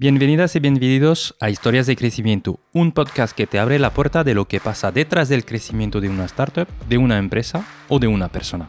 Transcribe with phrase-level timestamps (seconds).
[0.00, 4.32] Bienvenidas y bienvenidos a Historias de Crecimiento, un podcast que te abre la puerta de
[4.32, 8.28] lo que pasa detrás del crecimiento de una startup, de una empresa o de una
[8.28, 8.68] persona.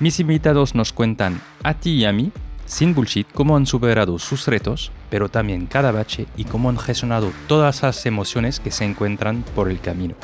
[0.00, 2.32] Mis invitados nos cuentan a ti y a mí,
[2.64, 7.30] sin bullshit, cómo han superado sus retos, pero también cada bache y cómo han gestionado
[7.46, 10.14] todas las emociones que se encuentran por el camino.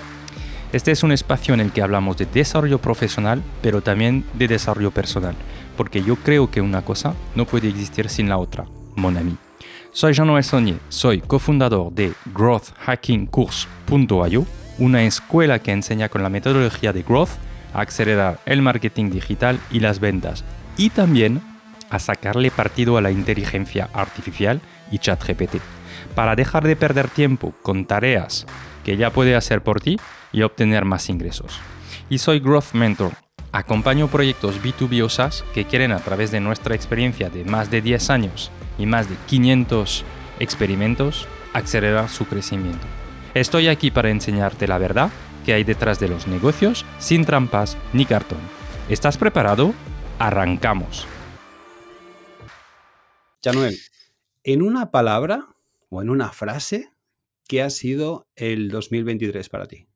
[0.72, 4.90] Este es un espacio en el que hablamos de desarrollo profesional, pero también de desarrollo
[4.90, 5.34] personal,
[5.76, 8.64] porque yo creo que una cosa no puede existir sin la otra,
[8.96, 9.36] mon ami.
[9.92, 10.44] Soy Jean-Noël
[10.88, 14.46] soy cofundador de growthhackingcourse.io,
[14.78, 17.30] una escuela que enseña con la metodología de growth
[17.74, 20.44] a acelerar el marketing digital y las ventas,
[20.76, 21.42] y también
[21.90, 24.60] a sacarle partido a la inteligencia artificial
[24.92, 25.56] y ChatGPT,
[26.14, 28.46] para dejar de perder tiempo con tareas
[28.84, 29.98] que ya puede hacer por ti
[30.32, 31.58] y obtener más ingresos.
[32.08, 33.14] Y soy Growth Mentor.
[33.52, 37.82] Acompaño proyectos B2B o SaaS que quieren a través de nuestra experiencia de más de
[37.82, 40.04] 10 años y más de 500
[40.38, 42.86] experimentos acelerar su crecimiento.
[43.34, 45.10] Estoy aquí para enseñarte la verdad
[45.44, 48.38] que hay detrás de los negocios sin trampas ni cartón.
[48.88, 49.74] ¿Estás preparado?
[50.18, 51.06] Arrancamos.
[53.42, 53.78] Januel,
[54.44, 55.48] en una palabra
[55.88, 56.92] o en una frase,
[57.48, 59.88] ¿qué ha sido el 2023 para ti?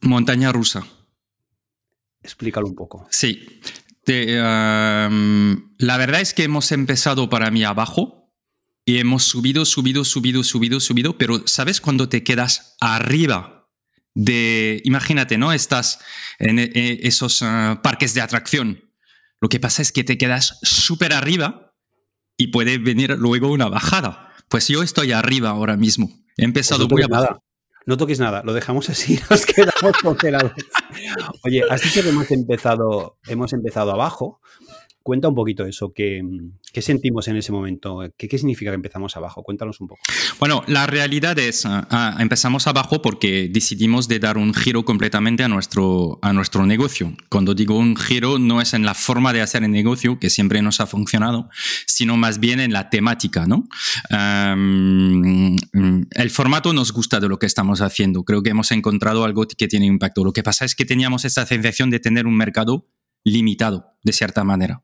[0.00, 0.84] Montaña rusa.
[2.22, 3.06] Explícalo un poco.
[3.10, 3.60] Sí,
[4.04, 8.32] la verdad es que hemos empezado para mí abajo
[8.84, 13.68] y hemos subido, subido, subido, subido, subido, pero ¿sabes cuando te quedas arriba
[14.14, 15.52] de, imagínate, ¿no?
[15.52, 16.00] Estás
[16.38, 18.92] en, e, e, esos ah, parques de atracción.
[19.40, 21.74] Lo que pasa es que te quedas súper arriba
[22.36, 24.32] y puede venir luego una bajada.
[24.48, 26.10] Pues yo estoy arriba ahora mismo.
[26.36, 27.42] He empezado pues muy abajo.
[27.86, 30.52] No toques nada, lo dejamos así, nos quedamos congelados.
[31.44, 34.40] Oye, así que hemos empezado, hemos empezado abajo.
[35.02, 36.22] Cuenta un poquito eso, ¿qué,
[36.72, 38.00] qué sentimos en ese momento?
[38.16, 39.42] ¿Qué, ¿Qué, significa que empezamos abajo?
[39.42, 40.00] Cuéntanos un poco.
[40.38, 45.48] Bueno, la realidad es, uh, empezamos abajo porque decidimos de dar un giro completamente a
[45.48, 47.12] nuestro, a nuestro negocio.
[47.28, 50.62] Cuando digo un giro, no es en la forma de hacer el negocio, que siempre
[50.62, 51.48] nos ha funcionado,
[51.86, 53.68] sino más bien en la temática, ¿no?
[54.10, 55.56] Um,
[56.12, 58.24] el formato nos gusta de lo que estamos haciendo.
[58.24, 60.24] Creo que hemos encontrado algo que tiene impacto.
[60.24, 62.86] Lo que pasa es que teníamos esta sensación de tener un mercado
[63.24, 64.82] limitado, de cierta manera.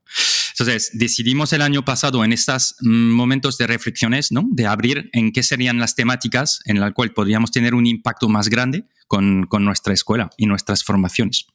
[0.59, 4.44] Entonces, decidimos el año pasado en estos momentos de reflexiones, ¿no?
[4.50, 8.49] De abrir en qué serían las temáticas en las cuales podríamos tener un impacto más
[8.49, 11.47] grande con, con nuestra escuela y nuestras formaciones.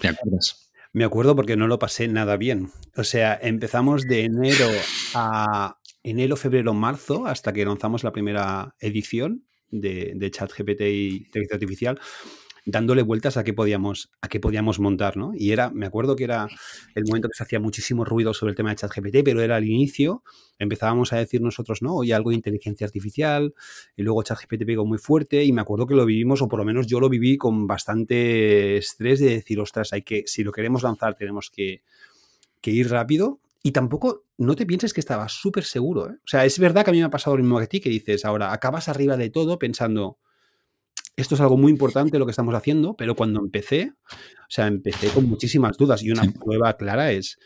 [0.00, 0.70] ¿Te acuerdas?
[0.94, 2.70] Me acuerdo porque no lo pasé nada bien.
[2.96, 4.70] O sea, empezamos de enero
[5.14, 11.54] a enero, febrero, marzo, hasta que lanzamos la primera edición de, de ChatGPT y inteligencia
[11.54, 12.00] artificial
[12.70, 15.32] dándole vueltas a qué podíamos, a qué podíamos montar, ¿no?
[15.34, 16.48] Y era, me acuerdo que era
[16.94, 19.64] el momento que se hacía muchísimo ruido sobre el tema de ChatGPT, pero era al
[19.64, 20.22] inicio,
[20.58, 23.54] empezábamos a decir nosotros, no, oye, algo de inteligencia artificial,
[23.96, 26.66] y luego ChatGPT pegó muy fuerte, y me acuerdo que lo vivimos, o por lo
[26.66, 30.82] menos yo lo viví con bastante estrés de decir, ostras, hay que, si lo queremos
[30.82, 31.82] lanzar, tenemos que,
[32.60, 33.40] que ir rápido.
[33.62, 36.10] Y tampoco, no te pienses que estaba súper seguro.
[36.10, 36.14] ¿eh?
[36.16, 37.80] O sea, es verdad que a mí me ha pasado lo mismo que a ti,
[37.80, 40.18] que dices, ahora acabas arriba de todo pensando,
[41.18, 45.08] esto es algo muy importante lo que estamos haciendo, pero cuando empecé, o sea, empecé
[45.08, 47.38] con muchísimas dudas y una prueba clara es,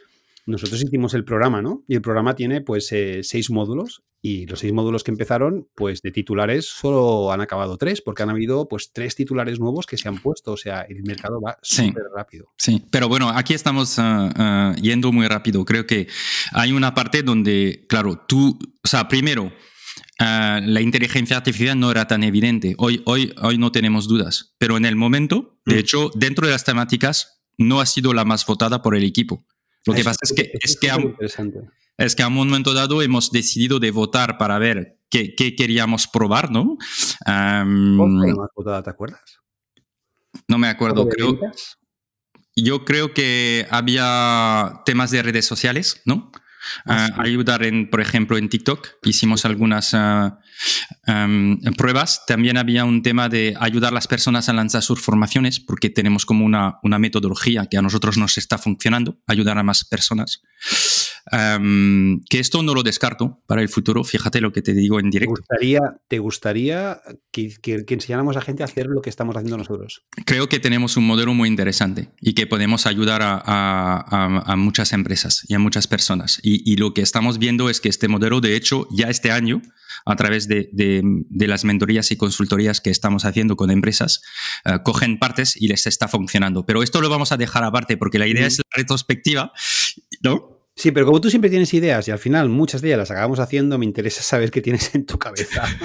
[0.44, 1.82] nosotros hicimos el programa, ¿no?
[1.88, 6.02] Y el programa tiene pues eh, seis módulos y los seis módulos que empezaron, pues
[6.02, 10.08] de titulares solo han acabado tres, porque han habido pues tres titulares nuevos que se
[10.08, 12.52] han puesto, o sea, el mercado va súper rápido.
[12.58, 15.64] Sí, pero bueno, aquí estamos ah, ah, yendo muy rápido.
[15.64, 16.08] Creo que
[16.52, 19.50] hay una parte donde, claro, tú, o sea, primero,
[20.24, 22.76] Ah, la inteligencia artificial no era tan evidente.
[22.78, 25.78] Hoy, hoy, hoy no tenemos dudas, pero en el momento, de mm.
[25.78, 29.44] hecho, dentro de las temáticas, no ha sido la más votada por el equipo.
[29.84, 30.98] Lo que pasa es que, es, que a,
[31.98, 36.06] es que a un momento dado hemos decidido de votar para ver qué, qué queríamos
[36.06, 36.78] probar, ¿no?
[37.26, 39.40] Um, la más votada, te acuerdas?
[40.46, 41.36] No me acuerdo, creo.
[42.54, 46.30] Yo creo que había temas de redes sociales, ¿no?
[46.86, 48.88] Ah, ayudar en, por ejemplo, en TikTok.
[49.02, 50.38] Hicimos algunas ah,
[51.76, 52.24] pruebas.
[52.26, 56.26] También había un tema de ayudar a las personas a lanzar sus formaciones, porque tenemos
[56.26, 60.42] como una, una metodología que a nosotros nos está funcionando, ayudar a más personas.
[61.30, 65.34] Que esto no lo descarto para el futuro, fíjate lo que te digo en directo.
[65.34, 69.56] ¿Te gustaría, te gustaría que, que, enseñáramos a gente a hacer lo que estamos haciendo
[69.56, 70.04] nosotros?
[70.24, 74.92] Creo que tenemos un modelo muy interesante y que podemos ayudar a, a, a muchas
[74.92, 76.40] empresas y a muchas personas.
[76.42, 79.62] Y, y, lo que estamos viendo es que este modelo, de hecho, ya este año,
[80.04, 84.22] a través de, de, las mentorías y consultorías que estamos haciendo con empresas,
[84.64, 86.66] eh, cogen partes y les está funcionando.
[86.66, 89.52] Pero esto lo vamos a dejar aparte porque la idea es la retrospectiva,
[90.22, 90.61] ¿no?
[90.74, 93.38] Sí, pero como tú siempre tienes ideas y al final muchas de ellas las acabamos
[93.40, 95.64] haciendo, me interesa saber qué tienes en tu cabeza.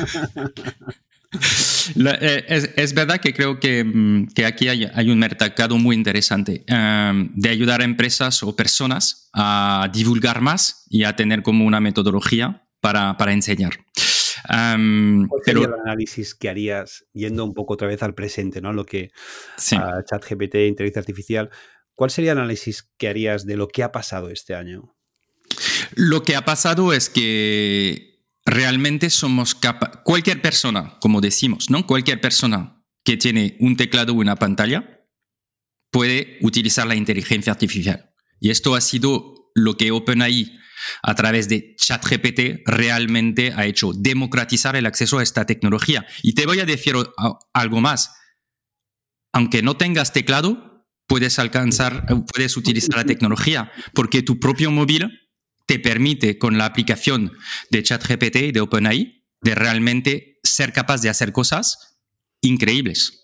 [1.95, 7.49] Eh, es, verdad que creo que, mm, aquí hay, un mercado muy interesante em, de
[7.49, 13.15] ayudar a empresas o personas a divulgar más y a tener como una metodología para,
[13.31, 13.73] enseñar.
[14.49, 18.71] Um, ¿Cuál sería el análisis que harías yendo un poco otra vez al presente, ¿no?
[18.71, 19.11] Lo que
[19.57, 21.49] ChatGPT, inteligencia artificial,
[21.97, 24.95] ¿cuál sería el análisis que harías de lo que ha pasado este año?
[25.95, 31.87] Lo que ha pasado es que realmente somos capaces, cualquier persona, como decimos, ¿no?
[31.87, 35.07] Cualquier persona que tiene un teclado o una pantalla
[35.91, 38.13] puede utilizar la inteligencia artificial.
[38.39, 40.55] Y esto ha sido lo que OpenAI
[41.01, 46.05] a través de ChatGPT realmente ha hecho democratizar el acceso a esta tecnología.
[46.21, 46.93] Y te voy a decir
[47.53, 48.13] algo más.
[49.33, 50.66] Aunque no tengas teclado,
[51.07, 55.09] puedes alcanzar, puedes utilizar la tecnología, porque tu propio móvil
[55.65, 57.33] te permite con la aplicación
[57.69, 61.99] de ChatGPT y de OpenAI de realmente ser capaz de hacer cosas
[62.41, 63.23] increíbles.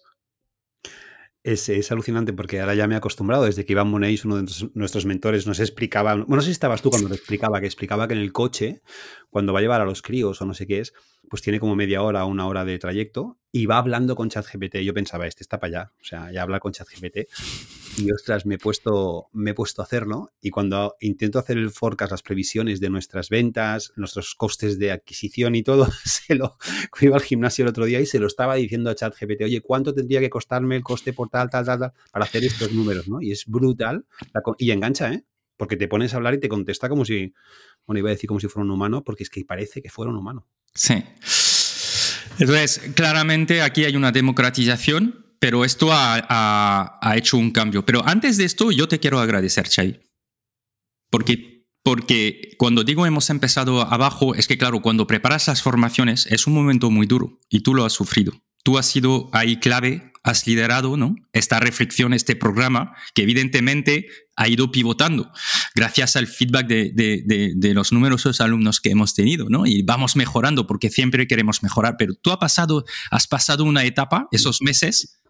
[1.44, 3.44] Es, alucinante porque ahora ya me he acostumbrado.
[3.44, 4.46] Desde que Iván Moneix, uno de
[4.76, 6.14] nuestros mentores, nos explicaba.
[6.14, 8.82] Bueno, no sé si estabas tú cuando lo explicaba, que explicaba que en el coche,
[9.30, 10.94] cuando va a llevar a los críos o no sé qué es,
[11.30, 14.78] pues tiene como media hora o una hora de trayecto y va hablando con ChatGPT.
[14.78, 15.92] Yo pensaba, este está para allá.
[16.02, 17.28] O sea, ya habla con ChatGPT.
[17.96, 20.32] Y ostras, me he puesto, me he puesto a hacerlo.
[20.42, 25.54] Y cuando intento hacer el forecast, las previsiones de nuestras ventas, nuestros costes de adquisición
[25.54, 26.58] y todo, se lo
[27.02, 29.94] iba al gimnasio el otro día y se lo estaba diciendo a ChatGPT, oye, ¿cuánto
[29.94, 33.08] tendría que costarme el coste por tal, tal, tal, tal, para hacer estos números?
[33.08, 33.22] ¿no?
[33.22, 34.08] Y es brutal.
[34.58, 35.24] Y engancha, ¿eh?
[35.56, 37.36] Porque te pones a hablar y te contesta como si,
[37.86, 40.12] bueno, iba a decir como si fuera un humano, porque es que parece que fuera
[40.12, 40.48] un humano.
[40.74, 41.04] Sí.
[42.40, 47.86] Entonces, claramente aquí hay una democratización, pero esto ha, hecho un cambio.
[47.86, 50.00] Pero antes de esto, yo te quiero agradecer, Chay.
[51.10, 56.48] Porque, porque cuando digo hemos empezado abajo, es que claro, cuando preparas las formaciones es
[56.48, 58.34] un momento muy duro y tú lo has sufrido.
[58.64, 61.16] Tú has sido ahí clave has liderado ¿no?
[61.34, 65.32] esta reflexión, este programa, que evidentemente ha ido pivotando
[65.76, 69.66] gracias al feedback de, los numerosos alumnos que hemos tenido, ¿no?
[69.66, 74.28] Y vamos mejorando porque siempre queremos mejorar, pero tú has pasado, has pasado una etapa,
[74.32, 75.22] esos meses,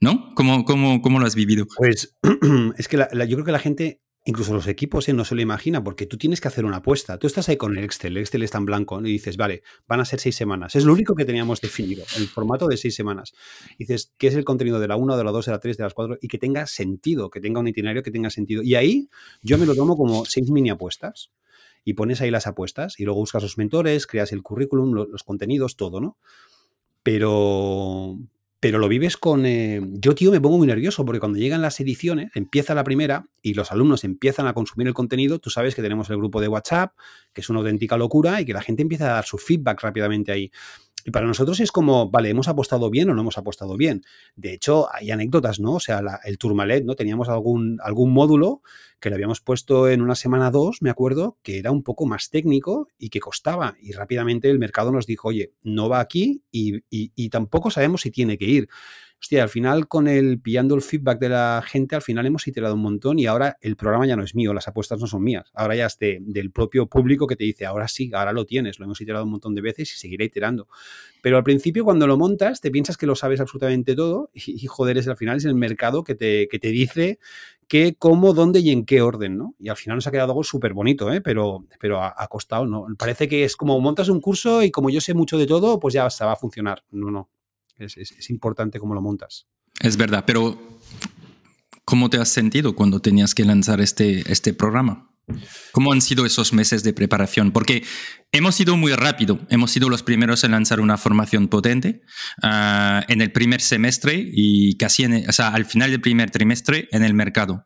[0.00, 0.34] ¿no?
[0.34, 1.66] ¿Cómo, cómo, lo has vivido?
[1.76, 2.14] Pues
[2.76, 5.12] es que yo creo que la gente Incluso los equipos ¿eh?
[5.12, 7.18] no se lo imagina porque tú tienes que hacer una apuesta.
[7.18, 9.98] Tú estás ahí con el Excel, el Excel está en blanco y dices, vale, van
[9.98, 10.76] a ser seis semanas.
[10.76, 13.32] Es lo único que teníamos definido, el formato de seis semanas.
[13.78, 15.82] dices, ¿qué es el contenido de la 1, de la 2, de la 3, de
[15.82, 16.18] las 4?
[16.20, 18.62] Y que tenga sentido, que tenga un itinerario que tenga sentido.
[18.62, 19.08] Y ahí
[19.42, 21.32] yo me lo tomo como seis mini apuestas.
[21.84, 25.74] Y pones ahí las apuestas y luego buscas los mentores, creas el currículum, los contenidos,
[25.74, 26.16] todo, ¿no?
[27.02, 28.18] Pero,
[28.62, 29.44] pero lo vives con...
[29.44, 33.26] Eh, yo, tío, me pongo muy nervioso porque cuando llegan las ediciones, empieza la primera
[33.42, 36.46] y los alumnos empiezan a consumir el contenido, tú sabes que tenemos el grupo de
[36.46, 36.92] WhatsApp,
[37.32, 40.30] que es una auténtica locura y que la gente empieza a dar su feedback rápidamente
[40.30, 40.52] ahí.
[41.04, 44.02] Y para nosotros es como, vale, ¿hemos apostado bien o no hemos apostado bien?
[44.36, 45.74] De hecho, hay anécdotas, ¿no?
[45.74, 46.94] O sea, el Tourmalet, ¿no?
[46.94, 48.62] Teníamos algún, algún módulo
[49.00, 52.30] que le habíamos puesto en una semana dos, me acuerdo, que era un poco más
[52.30, 53.76] técnico y que costaba.
[53.80, 58.10] Y rápidamente el mercado nos dijo, oye, no va aquí y, y tampoco sabemos si
[58.10, 58.68] tiene que ir
[59.22, 62.74] hostia, al final con el pillando el feedback de la gente, al final hemos iterado
[62.74, 65.48] un montón y ahora el programa ya no es mío, las apuestas no son mías.
[65.54, 68.84] Ahora ya es del propio público que te dice, ahora sí, ahora lo tienes, lo
[68.84, 70.66] hemos iterado un montón de veces y seguiré iterando.
[71.22, 74.98] Pero al principio cuando lo montas, te piensas que lo sabes absolutamente todo y, joder,
[74.98, 77.20] es al final es el mercado que te, que te dice
[77.68, 79.54] qué, cómo, dónde y en qué orden, ¿no?
[79.60, 81.20] Y al final nos ha quedado algo súper bonito, ¿eh?
[81.20, 82.86] Pero, pero ha, costado, ¿no?
[82.98, 85.94] Parece que es como montas un curso y como yo sé mucho de todo, pues
[85.94, 86.82] ya va a funcionar.
[86.90, 87.30] No, no.
[87.84, 89.46] Es, importante cómo lo montas.
[89.80, 90.60] Es verdad, pero
[91.84, 95.12] ¿cómo te has sentido cuando tenías que lanzar este, este programa?
[95.72, 97.52] ¿Cómo han sido esos meses de preparación?
[97.52, 97.84] Porque
[98.32, 102.02] hemos sido muy rápido, hemos sido los primeros en lanzar una formación potente
[102.42, 107.14] ah, en el primer semestre y casi en al final del primer trimestre en el
[107.14, 107.64] mercado.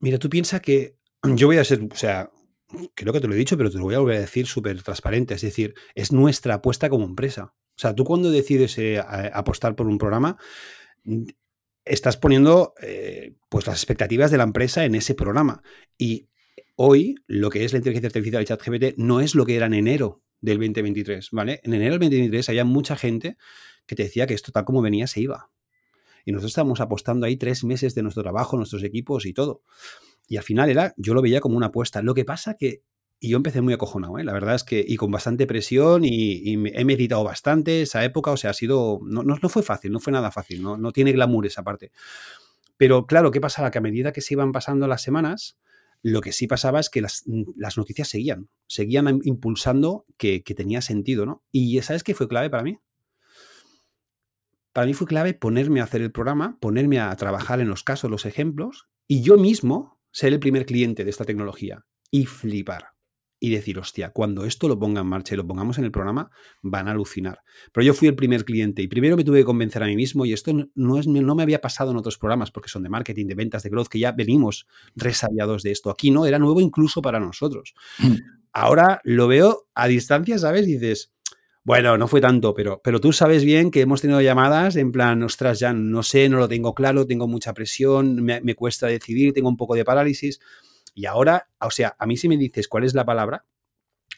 [0.00, 0.98] Mira, tú piensas que
[1.34, 2.30] yo voy a ser, o sea,
[2.94, 4.82] creo que te lo he dicho, pero te lo voy a volver a decir súper
[4.82, 7.54] transparente, es decir, es nuestra apuesta como empresa.
[7.76, 10.38] O sea, tú cuando decides eh, apostar por un programa,
[11.84, 15.62] estás poniendo eh, pues las expectativas de la empresa en ese programa.
[15.98, 16.28] Y
[16.74, 19.74] hoy lo que es la inteligencia artificial y ChatGPT no es lo que era en
[19.74, 21.60] enero del 2023, ¿vale?
[21.64, 23.36] En enero del 2023 había mucha gente
[23.86, 25.50] que te decía que esto tal como venía se iba.
[26.24, 29.62] Y nosotros estábamos apostando ahí tres meses de nuestro trabajo, nuestros equipos y todo.
[30.26, 32.02] Y al final era, yo lo veía como una apuesta.
[32.02, 32.82] Lo que pasa que
[33.18, 34.24] y yo empecé muy acojonado, ¿eh?
[34.24, 38.36] la verdad es que, y con bastante presión, y, he meditado bastante esa época, o
[38.36, 41.62] sea, ha sido, no, no, fue fácil, no fue nada fácil, no, tiene glamour esa
[41.62, 41.92] parte.
[42.76, 43.70] Pero claro, ¿qué pasaba?
[43.70, 45.58] Que a medida que se iban pasando las semanas,
[46.02, 47.24] Lo que sí pasaba es que las,
[47.56, 51.42] las noticias seguían, seguían impulsando que, que, tenía sentido, ¿no?
[51.50, 52.78] Y ¿sabes qué fue clave para mí?
[54.72, 58.10] Para mí fue clave ponerme a hacer el programa, ponerme a trabajar en los casos,
[58.10, 62.95] los ejemplos, y yo mismo ser el primer cliente de esta tecnología y flipar
[63.38, 66.30] y decir, hostia, cuando esto lo ponga en marcha y lo pongamos en el programa,
[66.62, 67.40] van a alucinar.
[67.72, 70.24] Pero yo fui el primer cliente y primero me tuve que convencer a mí mismo
[70.24, 73.26] y esto no, es, no me había pasado en otros programas porque son de marketing,
[73.26, 75.90] de ventas, de growth, que ya venimos resabiados de esto.
[75.90, 77.74] Aquí no, era nuevo incluso para nosotros.
[77.98, 78.14] Mm.
[78.52, 80.66] Ahora lo veo a distancia, ¿sabes?
[80.66, 81.12] Y dices,
[81.62, 85.22] bueno, no fue tanto, pero, pero tú sabes bien que hemos tenido llamadas en plan,
[85.22, 89.34] ostras, ya no sé, no lo tengo claro, tengo mucha presión, me, me cuesta decidir,
[89.34, 90.40] tengo un poco de parálisis.
[90.96, 93.44] Y ahora, o sea, a mí si me dices cuál es la palabra,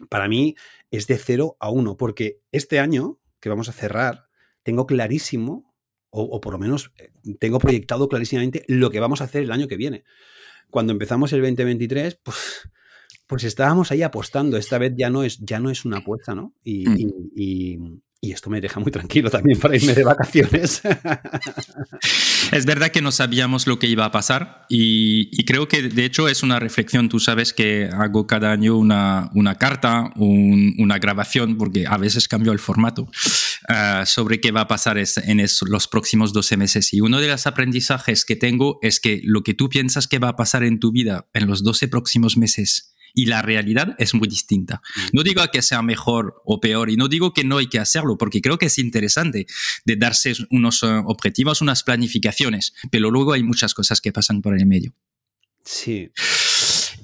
[0.08, 0.54] para mí
[0.92, 4.28] es de 0 a 1, porque este año que vamos a cerrar,
[4.62, 5.75] tengo clarísimo,
[6.11, 9.66] o, por lo menos eh, tengo proyectado clarísimamente lo que vamos a hacer el año
[9.66, 10.04] que viene.
[10.70, 12.70] Cuando empezamos el 2023, pues,
[13.26, 14.56] pues estábamos ahí apostando.
[14.56, 16.54] Esta vez ya no es, ya no es una apuesta, ¿no?
[16.62, 17.30] y, mm.
[17.35, 17.78] Y
[18.22, 20.82] esto me deja muy tranquilo también para irme de vacaciones.
[22.52, 26.28] Es verdad que no sabíamos lo que iba a pasar y, creo que de hecho
[26.28, 27.08] es una reflexión.
[27.10, 32.52] Tú sabes que hago cada año una, una carta, una grabación, porque a veces cambio
[32.52, 33.08] el formato,
[33.68, 36.94] ah, sobre qué va a pasar en los próximos 12 meses.
[36.94, 40.30] Y uno de los aprendizajes que tengo es que lo que tú piensas que va
[40.30, 44.28] a pasar en tu vida en los 12 próximos meses y la realidad es muy
[44.28, 44.82] distinta.
[44.96, 45.00] Mm.
[45.12, 48.16] No digo que sea mejor o peor y no digo que no hay que hacerlo,
[48.18, 49.46] porque creo que es interesante
[49.84, 54.56] de darse unos eh, objetivos, unas planificaciones, pero luego hay muchas cosas que pasan por
[54.56, 54.94] el medio.
[55.64, 56.10] Sí.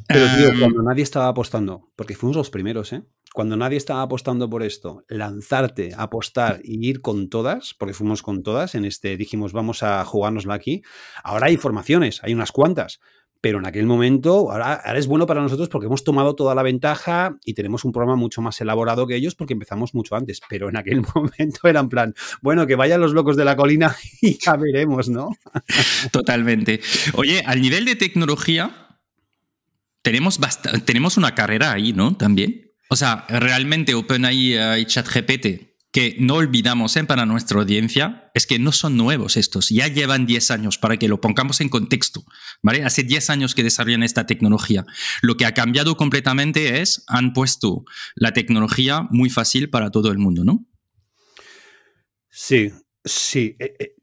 [0.07, 3.03] Pero tío, em, cuando nadie estaba apostando, porque fuimos los primeros, ¿eh?
[3.33, 8.43] Cuando nadie estaba apostando por esto, lanzarte, apostar y ir con todas, porque fuimos con
[8.45, 10.83] todas en este, dijimos, vamos a jugárnosla aquí.
[11.25, 13.01] Ahora hay formaciones, hay unas cuantas,
[13.45, 17.37] pero en aquel momento, ahora, es bueno para nosotros porque hemos tomado toda la ventaja
[17.45, 20.79] y tenemos un programa mucho más elaborado que ellos porque empezamos mucho antes, pero en
[20.79, 24.57] aquel momento era en plan, bueno, que vayan los locos de la colina y ya
[25.11, 25.29] ¿no?
[26.11, 26.81] Totalmente.
[27.13, 28.97] Oye, al nivel de tecnología,
[30.01, 30.41] tenemos,
[30.87, 32.17] tenemos una carrera ahí, ¿no?
[32.17, 32.73] También.
[32.89, 37.05] O sea, realmente OpenAI y ChatGPT que no olvidamos ¿eh?
[37.05, 41.07] para nuestra audiencia es que no son nuevos estos, ya llevan 10 años para que
[41.07, 42.25] lo pongamos en contexto,
[42.63, 42.83] ¿vale?
[42.83, 44.85] Hace 10 años que desarrollan esta tecnología.
[45.23, 47.85] Lo que ha cambiado completamente es, han puesto
[48.17, 50.67] la tecnología muy fácil para todo el mundo, ¿no?
[52.29, 52.73] Sí,
[53.05, 53.55] sí.
[53.61, 53.95] Eh, eh,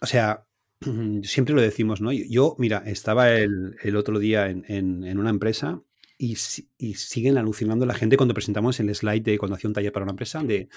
[0.00, 0.46] o sea,
[1.22, 2.10] siempre lo decimos, ¿no?
[2.10, 5.82] Yo, mira, estaba el, otro día en una empresa
[6.20, 10.04] y, siguen alucinando la gente cuando presentamos el slide de cuando hacía un taller para
[10.04, 10.68] una empresa de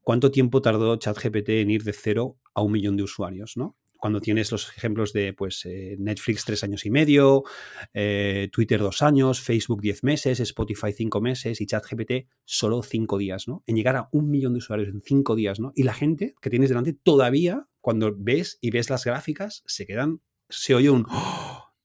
[0.00, 3.76] cuánto tiempo tardó ChatGPT en ir de cero a un millón de usuarios, ¿no?
[3.98, 7.44] Cuando tienes los ejemplos de pues, eh, Netflix tres años y medio,
[7.92, 13.46] eh, Twitter dos años, Facebook diez meses, Spotify cinco meses y ChatGPT solo cinco días,
[13.46, 13.62] ¿no?
[13.66, 15.72] En llegar a un millón de usuarios en cinco días, ¿no?
[15.74, 20.22] Y la gente que tienes delante todavía, cuando ves y ves las gráficas, se quedan,
[20.48, 21.06] se oye un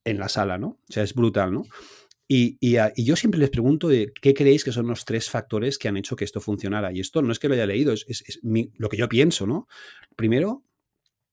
[0.06, 0.68] en la sala, ¿no?
[0.68, 1.64] O sea, es brutal, ¿no?
[2.28, 2.58] Y,
[2.98, 6.26] yo siempre les pregunto qué creéis que son los tres factores que han hecho que
[6.26, 6.92] esto funcionara.
[6.92, 9.68] Y esto no es que lo haya leído, es, lo que yo pienso, ¿no?
[10.16, 10.64] Primero,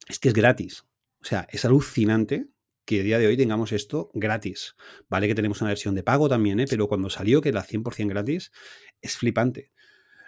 [0.09, 0.85] es que es gratis.
[1.21, 2.49] O sea, es alucinante
[2.85, 4.75] que a día de hoy tengamos esto gratis.
[5.09, 6.67] Vale que tenemos una versión de pago también, ¿eh?
[6.69, 8.51] pero cuando salió que era 100% gratis,
[9.01, 9.71] es flipante.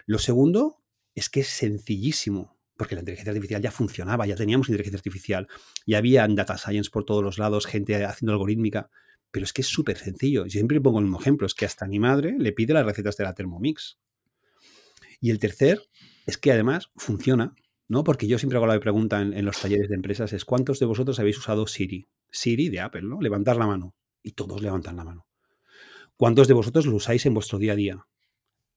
[0.06, 0.82] Lo segundo
[1.14, 5.48] es que es sencillísimo, porque la inteligencia artificial ya funcionaba, ya teníamos inteligencia artificial,
[5.86, 8.90] ya había data science por todos los lados, gente haciendo algorítmica.
[9.34, 10.44] Pero es que es súper sencillo.
[10.44, 11.44] Yo siempre pongo el mismo ejemplo.
[11.44, 13.98] Es que hasta mi madre le pide las recetas de la Thermomix.
[15.20, 15.82] Y el tercer
[16.24, 17.56] es que además funciona,
[17.88, 18.04] ¿no?
[18.04, 21.18] Porque yo siempre hago la pregunta en, los talleres de empresas es ¿cuántos de vosotros
[21.18, 22.06] habéis usado Siri?
[22.30, 23.20] Siri de Apple, ¿no?
[23.20, 23.96] Levantar la mano.
[24.22, 25.26] Y todos levantan la mano.
[26.16, 28.06] ¿Cuántos de vosotros lo usáis en vuestro día a día?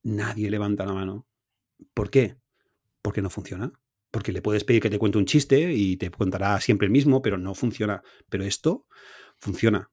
[0.02, 1.28] Nadie levanta la mano.
[1.94, 2.36] ¿Por qué?
[3.00, 3.70] Porque no funciona.
[4.10, 7.22] Porque le puedes pedir que te cuente un chiste y te contará siempre el mismo,
[7.22, 8.02] pero no funciona.
[8.28, 8.88] Pero esto
[9.36, 9.92] funciona.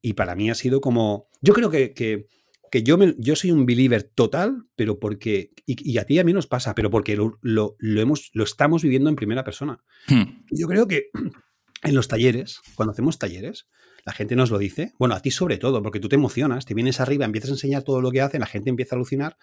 [0.00, 3.66] Y para mí ha sido como, yo creo que, que, yo, me, yo soy un
[3.66, 7.38] believer total, pero porque, y, a ti y a mí nos pasa, pero porque lo,
[7.40, 9.82] lo, hemos, lo estamos viviendo en primera persona.
[10.08, 10.44] Hmm.
[10.50, 11.10] Yo creo que
[11.82, 13.68] en los talleres, cuando hacemos talleres,
[14.04, 16.74] la gente nos lo dice, bueno, a ti sobre todo, porque tú te emocionas, te
[16.74, 19.38] vienes arriba, empiezas a enseñar todo lo que hacen, la gente empieza a alucinar,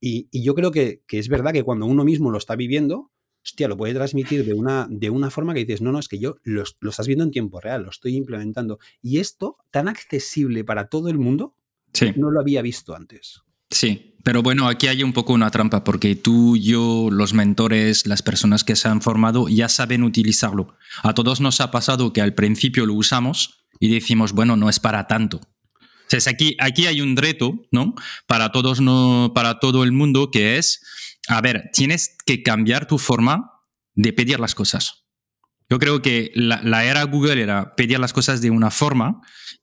[0.00, 3.12] y, y yo creo que, que, es verdad que cuando uno mismo lo está viviendo,
[3.44, 6.18] hostia, lo puede transmitir de una, de una forma que dices, no, no, es que
[6.18, 8.78] yo lo, estás viendo en tiempo real, lo estoy implementando.
[9.02, 11.54] Y esto, tan accesible para todo el mundo,
[12.16, 13.42] no lo había visto antes.
[13.70, 18.22] Sí, pero bueno, aquí hay un poco una trampa, porque tú, yo, los mentores, las
[18.22, 20.74] personas que se han formado, ya saben utilizarlo.
[21.02, 24.80] A todos nos ha pasado que al principio lo usamos y decimos, bueno, no es
[24.80, 25.40] para tanto.
[26.02, 27.94] Entonces aquí, aquí hay un reto, ¿no?
[28.26, 30.82] Para todos, no, para todo el mundo que es,
[31.28, 33.50] a ver, tienes que cambiar tu forma
[33.94, 35.00] de pedir las cosas.
[35.70, 39.20] Yo creo que la, era Google era pedir las cosas de una forma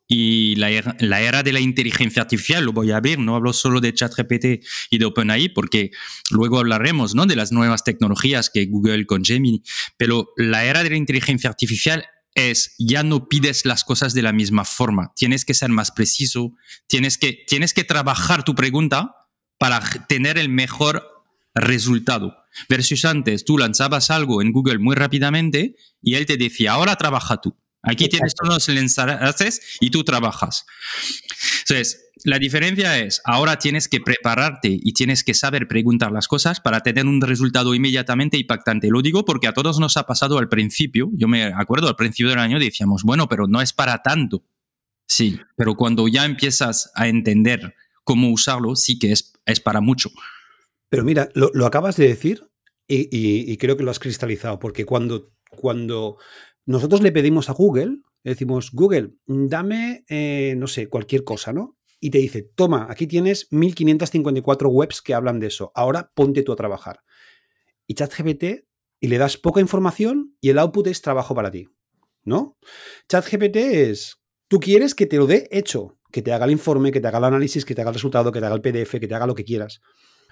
[0.08, 3.52] y la era, la era, de la inteligencia artificial, lo voy a ver, no hablo
[3.52, 5.92] solo de ChatGPT y de OpenAI, porque
[6.32, 7.26] luego hablaremos ¿no?
[7.26, 9.64] de las nuevas tecnologías que Google con Gemini,
[9.98, 14.32] pero la era de la inteligencia artificial es ya no pides las cosas de la
[14.32, 16.54] misma forma, tienes que ser más preciso,
[16.88, 19.14] tienes que, tienes que trabajar tu pregunta
[19.58, 21.16] para tener el mejor
[21.62, 22.38] resultado.
[22.70, 27.38] Versus antes, tú lanzabas algo en Google muy rápidamente y él te decía, ahora trabaja
[27.38, 27.58] tú.
[27.84, 30.66] Aquí tienes todos los enlaces y tú trabajas.
[31.62, 36.60] Entonces, la diferencia es, ahora tienes que prepararte y tienes que saber preguntar las cosas
[36.60, 38.90] para tener un resultado inmediatamente impactante.
[38.90, 42.30] Lo digo porque a todos nos ha pasado al principio, yo me acuerdo al principio
[42.30, 44.44] del año decíamos, bueno, pero no es para tanto.
[45.08, 50.10] Sí, pero cuando ya empiezas a entender cómo usarlo, sí que es, es para mucho.
[50.89, 52.48] Pero mira, lo, acabas de decir
[52.88, 56.17] y, creo que lo has cristalizado, porque cuando, cuando
[56.65, 61.77] nosotros le pedimos a Google, le decimos, Google, dame, eh, no sé, cualquier cosa, ¿no?
[62.00, 66.53] Y te dice, toma, aquí tienes 1554 webs que hablan de eso, ahora ponte tú
[66.53, 67.01] a trabajar.
[67.88, 68.67] Y ChatGPT,
[69.00, 71.67] y le das poca información y el output es trabajo para ti,
[72.24, 72.58] ¿no?
[73.10, 77.01] ChatGPT es, tú quieres que te lo dé hecho, que te haga el informe, que
[77.01, 79.08] te haga el análisis, que te haga el resultado, que te haga el PDF, que
[79.08, 79.82] te haga lo que quieras.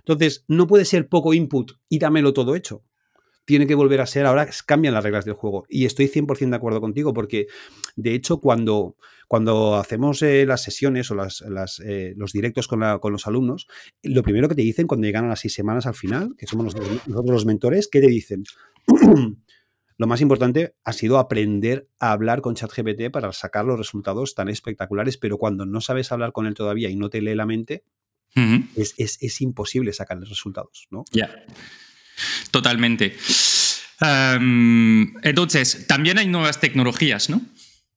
[0.05, 2.83] Entonces, no puede ser poco input y dámelo todo hecho.
[3.43, 5.65] Tiene que volver a ser, ahora cambian las reglas del juego.
[5.67, 7.47] Y estoy 100% de acuerdo contigo, porque
[7.95, 8.97] de hecho, cuando,
[9.27, 11.17] cuando hacemos eh, las sesiones o
[11.83, 13.67] eh, los directos con, los alumnos,
[14.03, 16.75] lo primero que te dicen cuando llegan a las seis semanas al final, que somos
[16.75, 18.43] nosotros los mentores, ¿qué te dicen?
[19.97, 24.49] lo más importante ha sido aprender a hablar con ChatGPT para sacar los resultados tan
[24.49, 27.83] espectaculares, pero cuando no sabes hablar con él todavía y no te lee la mente,
[28.35, 31.05] es, imposible sacarles resultados, ¿no?
[31.11, 31.29] Ya.
[32.51, 33.15] Totalmente.
[34.01, 37.41] Em, entonces, también hay nuevas tecnologías, ¿no?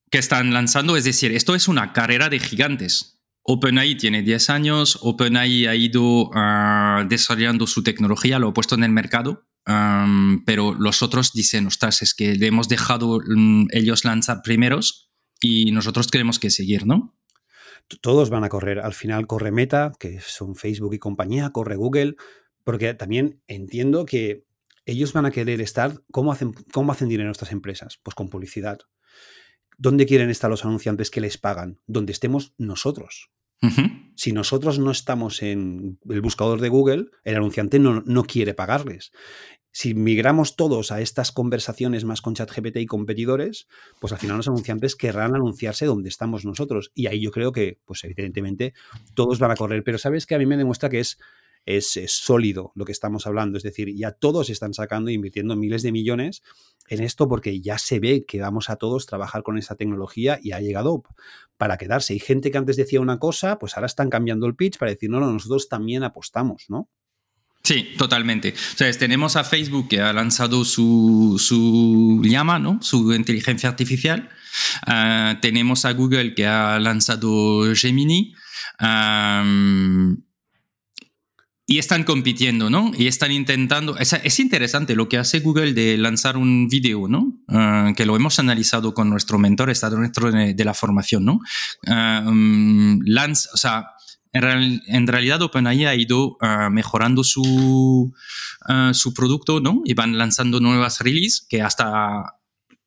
[0.09, 3.19] Que están lanzando, es decir, esto es una carrera de gigantes.
[3.43, 8.83] OpenAI tiene 10 años, OpenAI ha ido ah, desarrollando su tecnología, lo ha puesto en
[8.83, 14.05] el mercado, em, pero los otros dicen, ostras, es que le hemos dejado mm, ellos
[14.05, 15.09] lanzar primeros
[15.41, 17.18] y nosotros tenemos que seguir, ¿no?
[18.01, 18.79] Todos van a correr.
[18.79, 22.15] Al final corre Meta, que son Facebook y compañía, corre Google,
[22.63, 24.45] porque también entiendo que
[24.85, 27.99] ellos van a querer estar, ¿cómo hacen, cómo hacen dinero estas empresas?
[28.01, 28.79] Pues con publicidad.
[29.77, 31.79] ¿Dónde quieren estar los anunciantes que les pagan?
[31.87, 33.31] Donde estemos nosotros.
[34.15, 39.11] Si nosotros no estamos en el buscador de Google, el anunciante no, no, quiere pagarles
[39.71, 43.67] si migramos todos a estas conversaciones más con ChatGPT y competidores,
[43.99, 46.91] pues al final los anunciantes querrán anunciarse donde estamos nosotros.
[46.95, 48.73] Y ahí yo creo que, pues evidentemente,
[49.13, 49.83] todos van a correr.
[49.83, 51.19] Pero sabes que a mí me demuestra que es,
[51.65, 53.57] es, sólido lo que estamos hablando.
[53.57, 56.41] Es decir, ya todos están sacando e invirtiendo miles de millones
[56.87, 60.53] en esto porque ya se ve que vamos a todos trabajar con esa tecnología y
[60.53, 61.03] ha llegado
[61.57, 62.15] para quedarse.
[62.15, 65.11] Y gente que antes decía una cosa, pues ahora están cambiando el pitch para decir,
[65.11, 66.89] no, no, nosotros también apostamos, ¿no?
[67.63, 68.53] Sí, totalmente.
[68.73, 72.79] O tenemos a Facebook que ha lanzado su, su llama, ¿no?
[72.81, 74.29] Su inteligencia artificial.
[74.85, 78.33] Ah, tenemos a Google que ha lanzado Gemini.
[81.67, 82.91] y están compitiendo, ¿no?
[82.97, 83.95] Y están intentando.
[83.97, 87.37] Es, interesante lo que hace Google de lanzar un video, ¿no?
[87.47, 91.39] Ah, que lo hemos analizado con nuestro mentor, está dentro de, la formación, ¿no?
[91.85, 93.91] Mm, lanza, o sea,
[94.31, 98.13] en, realidad OpenAI ha ido ah, mejorando su,
[98.61, 99.81] ah, su producto, ¿no?
[99.85, 102.35] Y van lanzando nuevas releases que hasta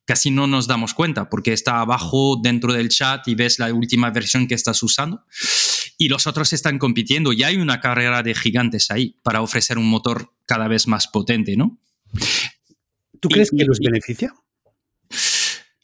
[0.04, 4.10] casi no nos damos cuenta porque está abajo dentro del chat y ves la última
[4.10, 5.24] versión que estás usando.
[5.98, 9.88] Y los otros están compitiendo y hay una carrera de gigantes ahí para ofrecer un
[9.88, 11.78] motor cada vez más potente, ¿no?
[13.20, 14.34] ¿Tú crees que los beneficia?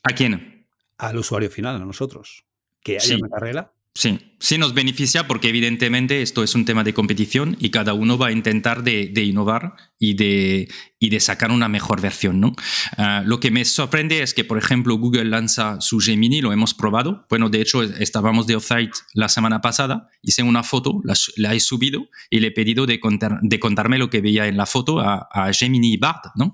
[0.03, 0.66] ¿A quién?
[0.97, 2.44] Al usuario final, a nosotros.
[2.83, 6.94] Que haya una carrera Sí, sí nos beneficia porque evidentemente esto es un tema de
[6.94, 10.68] competición y cada uno va a intentar de, innovar y de,
[11.00, 12.38] y sacar una mejor versión.
[12.38, 12.54] ¿no?
[12.96, 16.74] Ah, lo que me sorprende es que, por ejemplo, Google lanza su Gemini, lo hemos
[16.74, 17.26] probado.
[17.28, 22.08] Bueno, de hecho, estábamos de offsite la semana pasada, hice una foto, la, he subido
[22.30, 25.28] y le he pedido de, contar, de contarme lo que veía en la foto a,
[25.52, 26.24] Gemini Bart.
[26.37, 26.52] ¿no?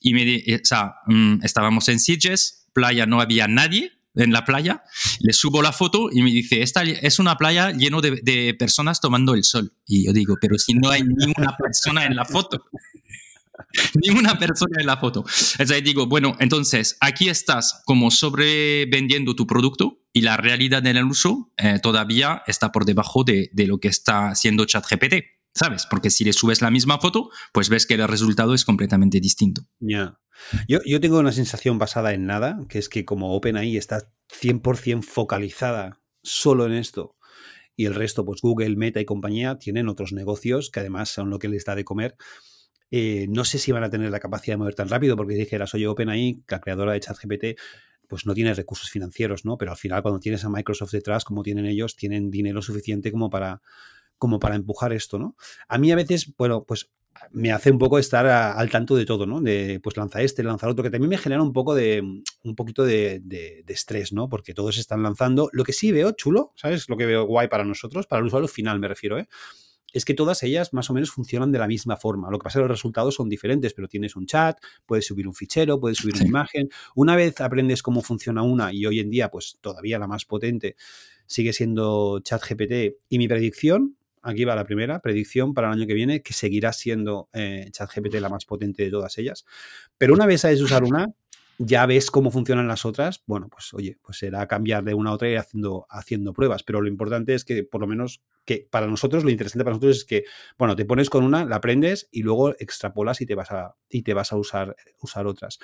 [0.00, 4.82] Y me, sea, mm, estábamos en Sitges, playa, no había nadie en la playa,
[5.20, 9.34] le subo la foto y me dice, esta es una playa lleno de, personas tomando
[9.34, 9.72] el sol.
[9.86, 12.64] Y yo digo, pero si no hay ni una persona en la foto.
[13.94, 15.24] ni una persona en la foto.
[15.52, 21.52] Entonces digo, bueno, entonces aquí estás como sobrevendiendo tu producto y la realidad del uso
[21.56, 25.14] eh, todavía está por debajo de, de, lo que está haciendo ChatGPT,
[25.54, 25.86] ¿sabes?
[25.88, 29.62] Porque si le subes la misma foto, pues ves que el resultado es completamente distinto.
[29.80, 30.18] Ya.
[30.68, 35.02] Yo, yo, tengo una sensación basada en nada, que es que como OpenAI está 100%
[35.02, 37.16] focalizada solo en esto
[37.76, 41.38] y el resto, pues Google, Meta y compañía, tienen otros negocios que además son lo
[41.38, 42.16] que les da de comer.
[42.90, 45.40] Eh, no sé si van a tener la capacidad de mover tan rápido, porque si
[45.40, 47.44] dijeras, oye, OpenAI, la creadora de ChatGPT,
[48.08, 49.56] pues no tiene recursos financieros, ¿no?
[49.58, 53.30] Pero al final, cuando tienes a Microsoft detrás, como tienen ellos, tienen dinero suficiente como
[53.30, 53.62] para,
[54.18, 55.36] como para empujar esto, ¿no?
[55.68, 56.90] A mí a veces, bueno, pues
[57.30, 59.40] me hace un poco estar al tanto de todo, ¿no?
[59.40, 62.02] De pues lanza este, lanza otro, que también me genera un poco de
[62.42, 64.28] un poquito de, de, estrés, ¿no?
[64.28, 65.48] Porque todos están lanzando.
[65.52, 66.88] Lo que sí veo chulo, ¿sabes?
[66.88, 69.28] Lo que veo guay para nosotros, para el usuario final me refiero, ¿eh?
[69.92, 72.28] Es que todas ellas más o menos funcionan de la misma forma.
[72.28, 75.28] Lo que pasa es que los resultados son diferentes, pero tienes un chat, puedes subir
[75.28, 76.68] un fichero, puedes subir una imagen.
[76.96, 80.74] Una vez aprendes cómo funciona una y hoy en día, pues todavía la más potente
[81.26, 85.94] sigue siendo ChatGPT y mi predicción aquí va la primera predicción para el año que
[85.94, 89.44] viene, que seguirá siendo eh, ChatGPT la más potente de todas ellas.
[89.98, 91.14] Pero una vez sabes usar una,
[91.58, 95.12] ya ves cómo funcionan las otras, bueno, pues oye, pues será cambiar de una a
[95.12, 96.62] otra y haciendo, haciendo pruebas.
[96.62, 99.98] Pero lo importante es que, por lo menos, que para nosotros, lo interesante para nosotros
[99.98, 100.24] es que,
[100.58, 104.02] bueno, te pones con una, la aprendes y luego extrapolas y te vas a, y
[104.02, 105.58] te vas a usar, usar otras.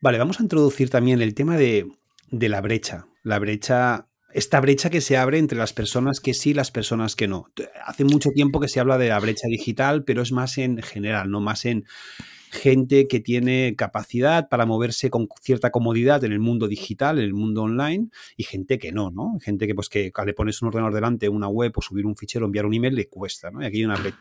[0.00, 1.90] Vale, vamos a introducir también el tema de,
[2.30, 3.06] de la brecha.
[3.22, 7.16] La brecha esta brecha que se abre entre las personas que sí y las personas
[7.16, 7.50] que no.
[7.84, 11.28] Hace mucho tiempo que se habla de la brecha digital, pero es más en general,
[11.28, 11.84] no más en
[12.50, 17.34] gente que tiene capacidad para moverse con cierta comodidad en el mundo digital, en el
[17.34, 19.38] mundo online, y gente que no, ¿no?
[19.40, 22.46] Gente que pues que le pones un ordenador delante, una web o subir un fichero,
[22.46, 23.60] enviar un email, le cuesta, ¿no?
[23.60, 24.18] Y aquí hay una brecha.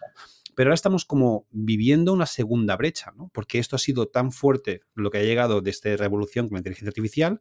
[0.56, 3.30] Pero ahora estamos como viviendo una segunda brecha, ¿no?
[3.32, 6.60] Porque esto ha sido tan fuerte lo que ha llegado de esta revolución con la
[6.62, 7.40] inteligencia artificial,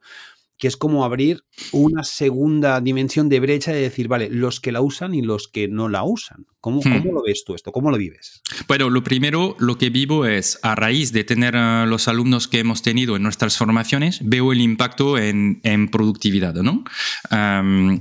[0.58, 4.80] que es como abrir una segunda dimensión de brecha de decir, vale, los que la
[4.80, 6.46] usan y los que no la usan.
[6.60, 7.02] ¿Cómo, hmm.
[7.02, 7.72] ¿cómo lo ves tú esto?
[7.72, 8.42] ¿Cómo lo vives?
[8.66, 11.54] Bueno, lo primero, lo que vivo es, a raíz de tener
[11.86, 16.84] los alumnos que hemos tenido en nuestras formaciones, veo el impacto en, en productividad, ¿no?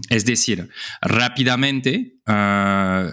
[0.09, 0.69] es decir,
[1.01, 3.11] rápidamente uh,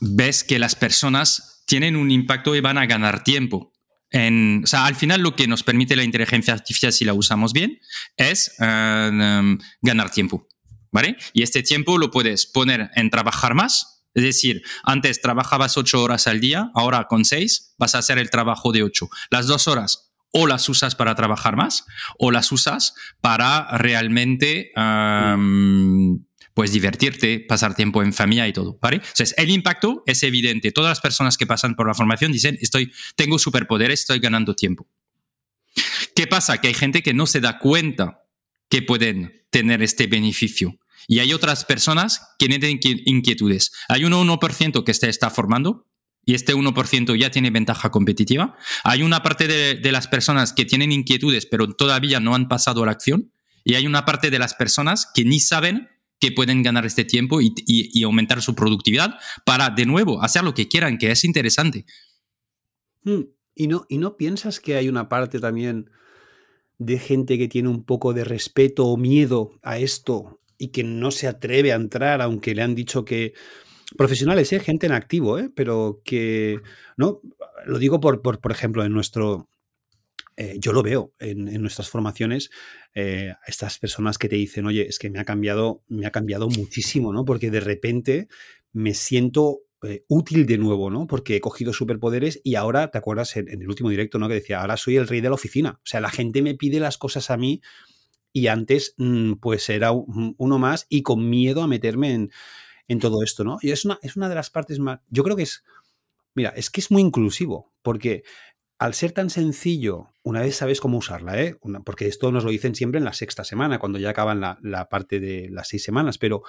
[0.00, 3.73] ves que las personas tienen un impacto y van a ganar tiempo
[4.14, 7.80] o sea, al final lo que nos permite la inteligencia artificial si la usamos bien
[8.16, 10.46] es em, ganar tiempo,
[10.92, 11.16] ¿vale?
[11.32, 16.28] Y este tiempo lo puedes poner en trabajar más, es decir, antes trabajabas ocho horas
[16.28, 19.08] al día, ahora con seis vas a hacer el trabajo de ocho.
[19.30, 21.84] Las dos horas o las usas para trabajar más
[22.18, 28.96] o las usas para realmente em, pues divertirte, pasar tiempo en familia y todo, ¿vale?
[28.96, 30.70] Entonces, el impacto es evidente.
[30.70, 34.88] Todas las personas que pasan por la formación dicen, estoy, tengo superpoderes, estoy ganando tiempo.
[36.14, 36.58] ¿Qué pasa?
[36.58, 38.22] Que hay gente que no se da cuenta
[38.68, 40.78] que pueden tener este beneficio.
[41.08, 43.72] Y hay otras personas que tienen inquietudes.
[43.88, 45.86] Hay un 1% que se está formando
[46.24, 48.56] y este 1% ya tiene ventaja competitiva.
[48.84, 52.84] Hay una parte de, de, las personas que tienen inquietudes pero todavía no han pasado
[52.84, 53.32] a la acción.
[53.64, 55.88] Y hay una parte de las personas que ni saben
[56.18, 60.68] que pueden ganar este tiempo y, aumentar su productividad para, de nuevo, hacer lo que
[60.68, 61.84] quieran, que es interesante.
[63.02, 63.22] Hmm,
[63.54, 65.90] ¿Y no, ¿Y no piensas que hay una parte también
[66.78, 71.10] de gente que tiene un poco de respeto o miedo a esto y que no
[71.10, 73.34] se atreve a entrar, aunque le han dicho que
[73.96, 74.60] profesionales, ¿eh?
[74.60, 75.50] gente en activo, ¿eh?
[75.54, 76.60] pero que,
[76.96, 77.20] ¿no?
[77.66, 79.48] Lo digo por, por, por ejemplo, en nuestro,
[80.36, 82.50] eh, yo lo veo en, nuestras formaciones,
[82.94, 86.48] eh, estas personas que te dicen, oye, es que me ha cambiado, me ha cambiado
[86.48, 87.24] muchísimo, ¿no?
[87.24, 88.28] Porque de repente
[88.72, 91.06] me siento eh, útil de nuevo, ¿no?
[91.06, 94.28] Porque he cogido superpoderes y ahora, ¿te acuerdas en, el último directo, ¿no?
[94.28, 95.78] Que decía, ahora soy el rey de la oficina.
[95.82, 97.60] O sea, la gente me pide las cosas a mí
[98.32, 102.30] y antes, mm, pues era uno más y con miedo a meterme en,
[102.88, 103.58] en todo esto, ¿no?
[103.62, 105.62] Y es una, es una de las partes más, yo creo que es,
[106.34, 108.24] mira, es que es muy inclusivo, porque
[108.78, 111.56] al ser tan sencillo, una vez sabes cómo usarla, ¿eh?
[111.84, 115.20] porque esto nos lo dicen siempre en la sexta semana, cuando ya acaban la, parte
[115.20, 116.42] de las seis semanas, pero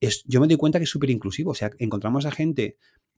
[0.00, 1.50] es, yo me doy cuenta que es súper inclusivo.
[1.50, 2.76] O sea, encontramos a gente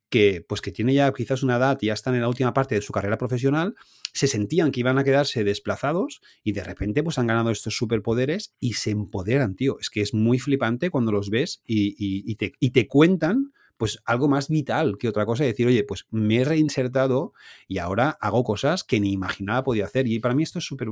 [0.08, 2.74] que, pues, que tiene ya quizás una edad y ya están en la última parte
[2.74, 3.76] de su carrera profesional,
[4.12, 8.54] se sentían que iban a quedarse desplazados y de repente pues han ganado estos superpoderes
[8.58, 9.78] y se empoderan, tío.
[9.78, 14.28] Es que es muy flipante cuando los ves y, te, y te cuentan pues algo
[14.28, 17.32] más vital que otra cosa, decir, oye, pues me he reinsertado
[17.66, 20.06] y ahora hago cosas que ni imaginaba podía hacer.
[20.06, 20.88] Y para mí esto es súper,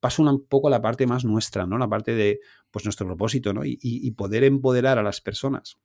[0.00, 1.76] pasa un poco a la parte más nuestra, ¿no?
[1.76, 3.60] La parte de, pues nuestro propósito, ¿no?
[3.66, 5.76] Y, poder empoderar a las personas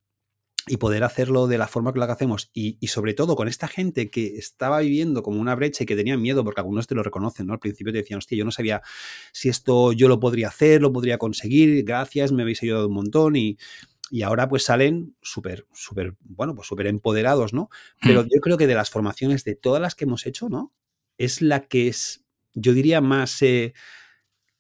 [0.68, 3.68] y poder hacerlo de la forma que lo hacemos y, y, sobre todo con esta
[3.68, 7.04] gente que estaba viviendo como una brecha y que tenían miedo porque algunos te lo
[7.04, 7.54] reconocen, ¿no?
[7.54, 8.82] Al principio te decían, hostia, yo no sabía
[9.34, 13.36] si esto yo lo podría hacer, lo podría conseguir, gracias, me habéis ayudado un montón
[13.36, 13.58] y,
[14.12, 17.70] y ahora pues salen súper, súper, bueno, pues súper empoderados, ¿no?
[18.02, 20.74] Pero yo creo que de las formaciones, de todas las que hemos hecho, ¿no?
[21.18, 23.74] Es la que es, yo diría, más eh,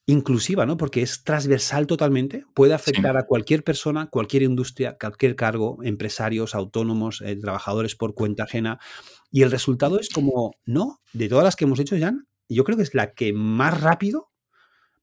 [0.05, 0.77] inclusiva, ¿no?
[0.77, 7.21] Porque es transversal totalmente, puede afectar a cualquier persona, cualquier industria, cualquier cargo, empresarios, autónomos,
[7.21, 8.79] eh, trabajadores por cuenta ajena.
[9.31, 12.77] Y el resultado es como, no, de todas las que hemos hecho, Jan, yo creo
[12.77, 14.30] que es la que más rápido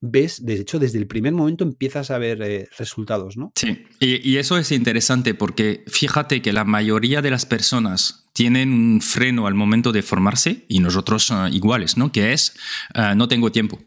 [0.01, 3.53] ves, de hecho, desde el primer momento empiezas a ver eh, resultados, ¿no?
[3.55, 9.01] Sí, y, eso es interesante porque fíjate que la mayoría de las personas tienen un
[9.01, 12.13] freno al momento de formarse y nosotros uh, iguales, ¿no?
[12.13, 12.55] Que es,
[12.95, 13.81] uh, no tengo tiempo.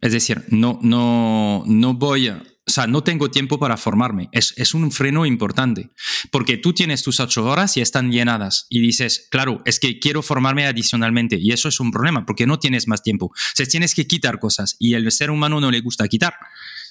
[0.00, 2.30] Es decir, no, no, no voy
[2.68, 4.28] o sea, no tengo tiempo para formarme.
[4.30, 5.88] Es, es, un freno importante,
[6.30, 10.22] porque tú tienes tus ocho horas y están llenadas y dices, claro, es que quiero
[10.22, 13.26] formarme adicionalmente y eso es un problema porque no tienes más tiempo.
[13.26, 16.34] O sea, tienes que quitar cosas y el ser humano no le gusta quitar.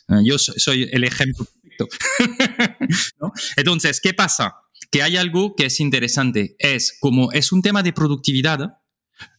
[0.10, 1.88] Eh, yo soy el ejemplo perfecto.
[3.56, 4.56] Entonces, ¿qué pasa?
[4.90, 6.56] Que hay algo que es interesante.
[6.58, 8.80] Es como es un tema de productividad,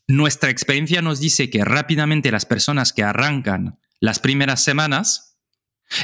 [0.06, 5.27] nuestra experiencia nos dice que rápidamente las personas que arrancan las primeras semanas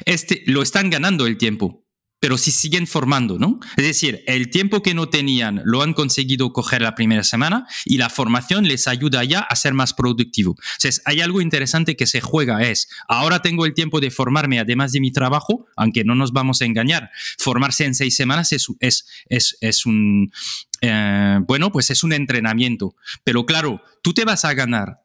[0.05, 1.85] este, lo están ganando el tiempo,
[2.25, 3.61] pero si siguen formando, ¿no?
[3.77, 7.99] Es decir, el tiempo que no tenían lo han conseguido coger la primera semana y
[7.99, 10.57] la formación les ayuda ya a ser más productivo.
[10.77, 14.93] Entonces, hay algo interesante que se juega, es, ahora tengo el tiempo de formarme además
[14.93, 19.07] de mi trabajo, aunque no nos vamos a engañar, formarse en seis semanas es, es,
[19.29, 20.33] es, es un...
[20.81, 25.04] Eh, bueno, pues es un entrenamiento, pero claro, tú te vas a ganar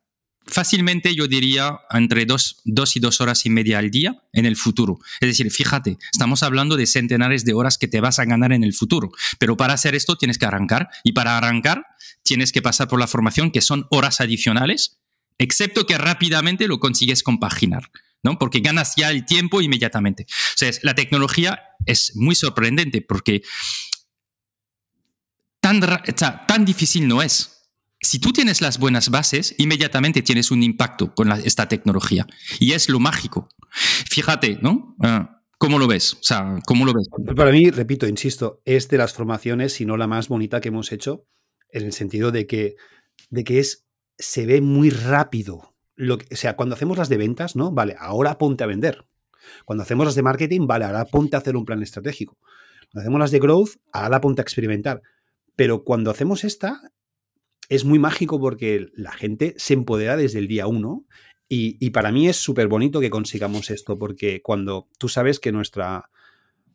[0.49, 4.55] fácilmente yo diría entre dos, dos, y dos horas y media al día en el
[4.55, 4.99] futuro.
[5.19, 8.63] Es decir, fíjate, estamos hablando de centenares de horas que te vas a ganar en
[8.63, 9.11] el futuro.
[9.37, 11.85] Pero para hacer esto tienes que arrancar y para arrancar
[12.23, 14.99] tienes que pasar por la formación que son horas adicionales,
[15.37, 17.89] excepto que rápidamente lo consigues compaginar.
[18.23, 18.37] ¿no?
[18.37, 20.25] Porque ganas ya el tiempo inmediatamente.
[20.29, 23.43] O sea, la tecnología es muy sorprendente porque
[25.61, 27.58] tan, tan difícil no es
[28.01, 32.25] si tú tienes las buenas bases, inmediatamente tienes un impacto con esta tecnología.
[32.59, 33.49] Y es lo mágico.
[34.09, 34.95] Fíjate, ¿no?
[35.01, 36.13] Ah, ¿Cómo lo ves?
[36.13, 37.09] O sea, ¿cómo lo ves?
[37.35, 40.93] Para mí, repito, insisto, es de las formaciones, si no la más bonita que hemos
[40.93, 41.25] hecho,
[41.69, 42.75] en el sentido de que,
[43.29, 43.85] de que es,
[44.17, 45.75] se ve muy rápido.
[45.95, 47.71] Lo o sea, cuando hacemos las de ventas, ¿no?
[47.73, 49.05] Vale, ahora ponte a vender.
[49.65, 52.37] Cuando hacemos las de marketing, vale, ahora ponte a hacer un plan estratégico.
[52.91, 55.01] Cuando hacemos las de growth, ahora ponte a experimentar.
[55.57, 56.81] Pero cuando hacemos esta,
[57.69, 61.05] es muy mágico porque la gente se empodera desde el día uno
[61.51, 66.11] y, para mí es súper bonito que consigamos esto porque cuando tú sabes que nuestra,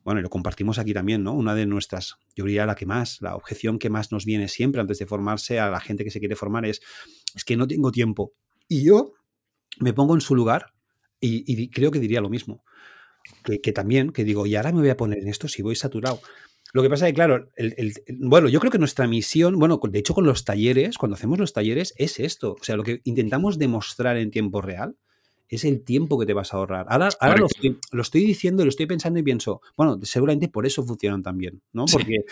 [0.02, 1.32] bueno, y lo compartimos aquí también, ¿no?
[1.32, 4.80] Una de nuestras, yo diría la que más, la objeción que más nos viene siempre
[4.80, 6.80] antes de formarse a la gente que se quiere formar es,
[7.36, 8.32] es que no tengo tiempo.
[8.66, 9.12] Y yo
[9.78, 10.72] me pongo en su lugar
[11.20, 12.64] y, creo que diría lo mismo.
[13.44, 15.76] Que, que, también, que digo, y ahora me voy a poner en esto si voy
[15.76, 16.20] saturado.
[16.74, 19.98] Lo que pasa es que, claro, el, bueno, yo creo que nuestra misión, bueno, de
[20.00, 22.56] hecho con los talleres, cuando hacemos los talleres, es esto.
[22.60, 24.96] O sea, lo que intentamos demostrar en tiempo real
[25.48, 26.86] es el tiempo que te vas a ahorrar.
[26.88, 30.82] Ahora, ahora lo, estoy, diciendo y lo estoy pensando y pienso, bueno, seguramente por eso
[30.82, 31.84] funcionan tan bien, ¿no?
[31.84, 32.24] Porque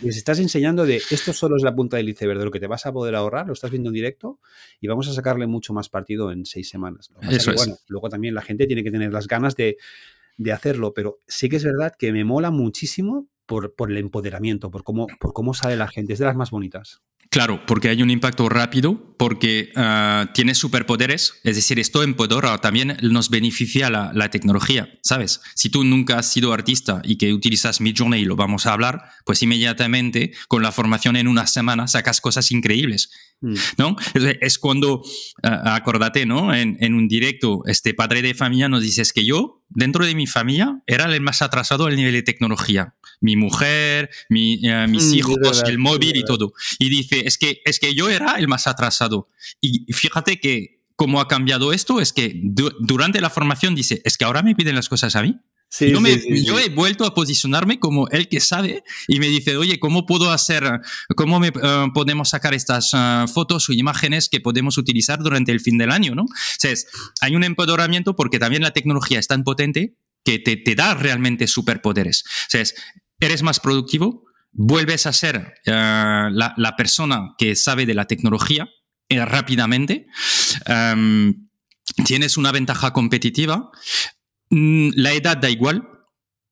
[0.00, 2.68] les estás enseñando de esto solo es la punta del iceberg, de lo que te
[2.68, 4.40] vas a poder ahorrar, lo estás viendo en directo
[4.80, 7.10] y vamos a sacarle mucho más partido en seis semanas.
[7.30, 9.76] Eso Bueno, luego también la gente tiene que tener las ganas de,
[10.38, 14.84] de hacerlo, pero sí que es verdad que me mola muchísimo por, el empoderamiento, por
[14.84, 16.12] cómo, por cómo sale la gente.
[16.12, 17.02] Es de las más bonitas.
[17.30, 22.96] Claro, porque hay un impacto rápido, porque uh, tiene superpoderes, es decir, esto empodera, también
[23.02, 25.40] nos beneficia la, la, tecnología, ¿sabes?
[25.54, 29.42] Si tú nunca has sido artista y que utilizas Midjourney, lo vamos a hablar, pues
[29.44, 33.10] inmediatamente con la formación en una semana sacas cosas increíbles.
[33.40, 33.54] Mm.
[33.78, 33.96] ¿No?
[34.40, 35.02] Es cuando, uh,
[35.42, 36.52] acordate, ¿no?
[36.52, 40.16] En, en, un directo, este padre de familia nos dice, es que yo, dentro de
[40.16, 45.06] mi familia, era el más atrasado al nivel de tecnología mi mujer, mi, eh, mis
[45.06, 46.52] mm, hijos, el móvil y todo.
[46.78, 49.28] Y dice, es que, es que yo era el más atrasado.
[49.60, 52.38] Y fíjate que cómo ha cambiado esto, es que
[52.80, 55.34] durante la formación dice, es que ahora me piden las cosas a mí.
[55.70, 59.56] Sí, yo, me, yo he vuelto a posicionarme como el que sabe y me dice,
[59.56, 60.62] oye, ¿cómo puedo hacer,
[61.16, 65.60] cómo me, eh, podemos sacar estas eh, fotos o imágenes que podemos utilizar durante el
[65.60, 66.14] fin del año?
[66.14, 66.26] ¿no?
[66.56, 66.86] Entonces,
[67.22, 71.46] hay un empoderamiento porque también la tecnología es tan potente que te, te da realmente
[71.46, 72.24] superpoderes.
[72.26, 72.64] O sea,
[73.20, 78.68] eres más productivo, vuelves a ser eh, la, persona que sabe de la tecnología
[79.08, 80.06] eh, rápidamente,
[80.66, 81.48] em,
[82.04, 83.70] tienes una ventaja competitiva,
[84.50, 85.86] mm, la edad da igual,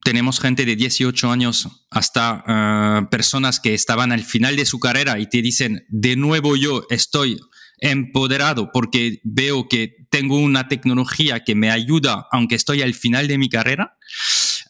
[0.03, 5.19] tenemos gente de 18 años hasta eh, personas que estaban al final de su carrera
[5.19, 7.37] y te dicen, de nuevo yo estoy
[7.81, 13.37] empoderado porque veo que tengo una tecnología que me ayuda aunque estoy al final de
[13.37, 13.97] mi carrera.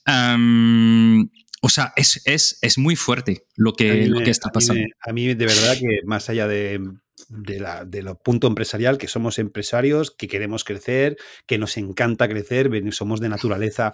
[0.05, 1.29] Em,
[1.61, 4.83] o sea, es, es, es, muy fuerte lo que, lo que está pasando.
[5.01, 6.81] A mí, de verdad que más allá de,
[7.27, 12.27] de, la, de, lo punto empresarial, que somos empresarios, que queremos crecer, que nos encanta
[12.27, 13.93] crecer, somos de naturaleza,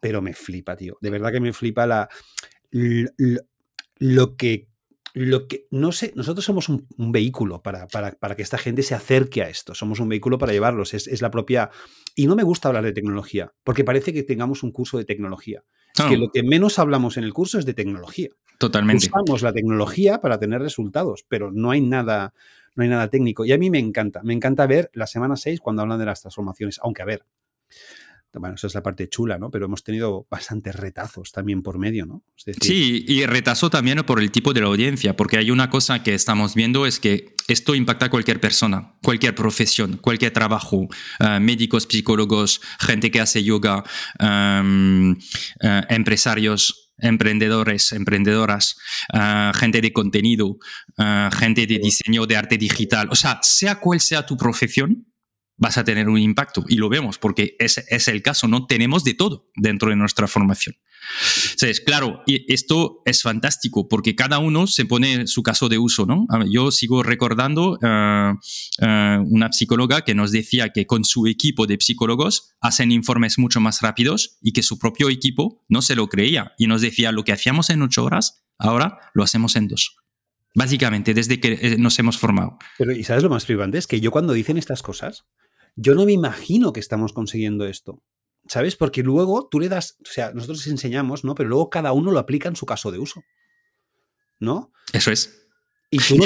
[0.00, 0.98] pero me flipa, tío.
[1.00, 2.08] De verdad que me flipa la,
[2.70, 4.68] lo que
[5.16, 9.40] lo que, no sé, nosotros somos un, vehículo para, para, que esta gente se acerque
[9.40, 9.74] a esto.
[9.74, 10.92] Somos un vehículo para llevarlos.
[10.92, 11.70] Es, la propia.
[12.14, 15.64] Y no me gusta hablar de tecnología, porque parece que tengamos un curso de tecnología.
[16.08, 18.28] Que lo que menos hablamos en el curso es de tecnología.
[18.58, 19.06] Totalmente.
[19.06, 22.32] Usamos la tecnología para tener resultados, pero no hay nada,
[22.74, 23.44] no hay nada técnico.
[23.44, 24.22] Y a mí me encanta.
[24.22, 26.78] Me encanta ver la semana 6 cuando hablan de las transformaciones.
[26.82, 27.24] Aunque, a ver,
[28.38, 29.50] bueno, esa es la parte chula, ¿no?
[29.50, 32.22] Pero hemos tenido bastantes retazos también por medio, ¿no?
[32.60, 36.14] sí, y retazo también por el tipo de la audiencia, porque hay una cosa que
[36.14, 40.88] estamos viendo es que esto impacta a cualquier persona, cualquier profesión, cualquier trabajo,
[41.20, 43.84] eh, médicos, psicólogos, gente que hace yoga,
[44.18, 45.12] em,
[45.60, 48.76] eh, empresarios, emprendedores, emprendedoras,
[49.12, 50.58] eh, gente de contenido,
[51.38, 55.06] gente de diseño de arte digital, o sea, sea cual sea tu profesión,
[55.56, 56.64] vas a tener un impacto.
[56.68, 60.26] Y lo vemos porque ese es el caso, no tenemos de todo dentro de nuestra
[60.26, 60.76] formación.
[61.52, 66.04] Entonces, claro, y esto es fantástico porque cada uno se pone su caso de uso,
[66.04, 66.26] ¿no?
[66.50, 68.36] Yo sigo recordando uh,
[69.28, 73.82] una psicóloga que nos decía que con su equipo de psicólogos hacen informes mucho más
[73.82, 77.32] rápidos y que su propio equipo no se lo creía y nos decía lo que
[77.32, 79.96] hacíamos en ocho horas, ahora lo hacemos en dos.
[80.54, 82.58] Básicamente, desde que eh, nos hemos formado.
[82.78, 83.76] Pero, ¿y sabes lo más flipante?
[83.76, 85.26] Es que yo cuando dicen estas cosas,
[85.76, 88.02] yo no me imagino que estamos consiguiendo esto.
[88.48, 88.76] ¿Sabes?
[88.76, 91.34] Porque luego tú le das, o sea, nosotros les enseñamos, ¿no?
[91.34, 93.24] Pero luego cada uno lo aplica en su caso de uso.
[94.38, 94.72] ¿No?
[94.92, 95.46] Eso es.
[95.90, 96.16] Y tú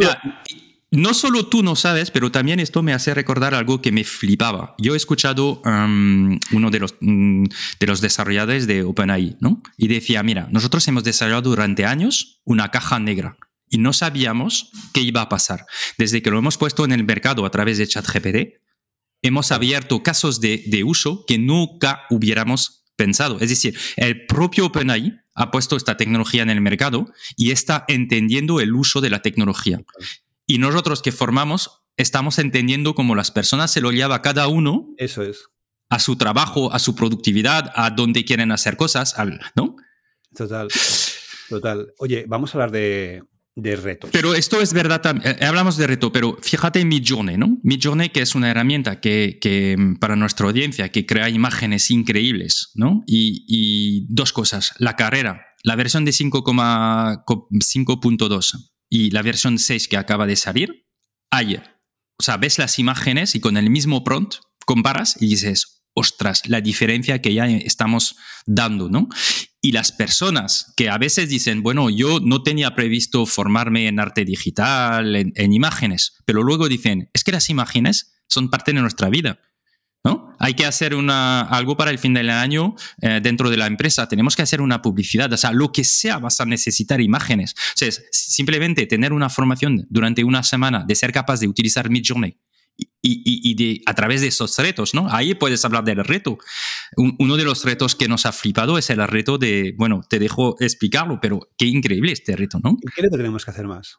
[0.93, 4.75] no, solo tú no sabes, pero también esto me hace recordar algo que me flipaba.
[4.79, 7.45] Yo he escuchado um, uno de los, mm,
[7.79, 9.63] de los desarrolladores de OpenAI, ¿no?
[9.77, 13.37] Y decía, mira, nosotros hemos desarrollado durante años una caja negra
[13.69, 15.65] y no sabíamos qué iba a pasar.
[15.97, 18.61] Desde que lo hemos puesto en el mercado a través de ChatGPT,
[19.23, 23.39] hemos abierto casos de, uso que nunca hubiéramos pensado.
[23.41, 27.07] Es decir, el propio OpenAI ha puesto esta tecnología en el mercado
[27.37, 29.83] y está entendiendo el uso de la tecnología.
[30.47, 34.89] Y nosotros que formamos estamos entendiendo cómo las personas se lo lleva cada uno.
[34.97, 35.49] Eso es.
[35.89, 39.15] A su trabajo, a su productividad, a dónde quieren hacer cosas,
[39.55, 39.77] ¿no?
[40.35, 40.69] Total.
[41.49, 41.93] Total.
[41.99, 43.25] Oye, vamos a hablar de,
[43.63, 44.11] de retos.
[44.13, 47.59] Pero esto es verdad, eh, hablamos de reto, pero fíjate en Midjourney, ¿no?
[47.63, 53.05] Midjourney que es una herramienta que, mm, para nuestra audiencia que crea imágenes increíbles, ¿no?
[53.07, 60.27] Y, dos cosas, la carrera, la versión de 5.2 y la versión 6 que acaba
[60.27, 60.87] de salir,
[61.31, 66.43] hay, o sea, ves las imágenes y con el mismo prompt comparas y dices, ostras,
[66.47, 69.09] la diferencia que ya estamos dando, ¿no?
[69.61, 74.25] Y las personas que a veces dicen, bueno, yo no tenía previsto formarme en arte
[74.25, 79.39] digital, en, imágenes, pero luego dicen, es que las imágenes son parte de nuestra vida.
[80.03, 80.35] ¿No?
[80.39, 84.09] Hay que hacer una, algo para el fin del año eh, dentro de la empresa,
[84.09, 87.53] tenemos que hacer una publicidad, o sea, lo que sea vas a necesitar imágenes.
[87.53, 92.39] O sea, simplemente tener una formación durante una semana de ser capaz de utilizar Midjourney
[93.03, 95.09] y, de, a través de esos retos, ¿no?
[95.11, 96.39] Ahí puedes hablar del reto.
[96.97, 100.57] uno de los retos que nos ha flipado es el reto de, bueno, te dejo
[100.61, 102.77] explicarlo, pero qué increíble este reto, ¿no?
[102.95, 103.99] Creo que tenemos que hacer más.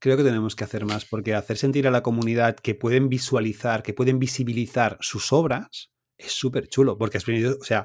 [0.00, 3.82] Creo que tenemos que hacer más, porque hacer sentir a la comunidad que pueden visualizar,
[3.82, 7.84] que pueden visibilizar sus obras, es súper chulo, porque has venido, o sea,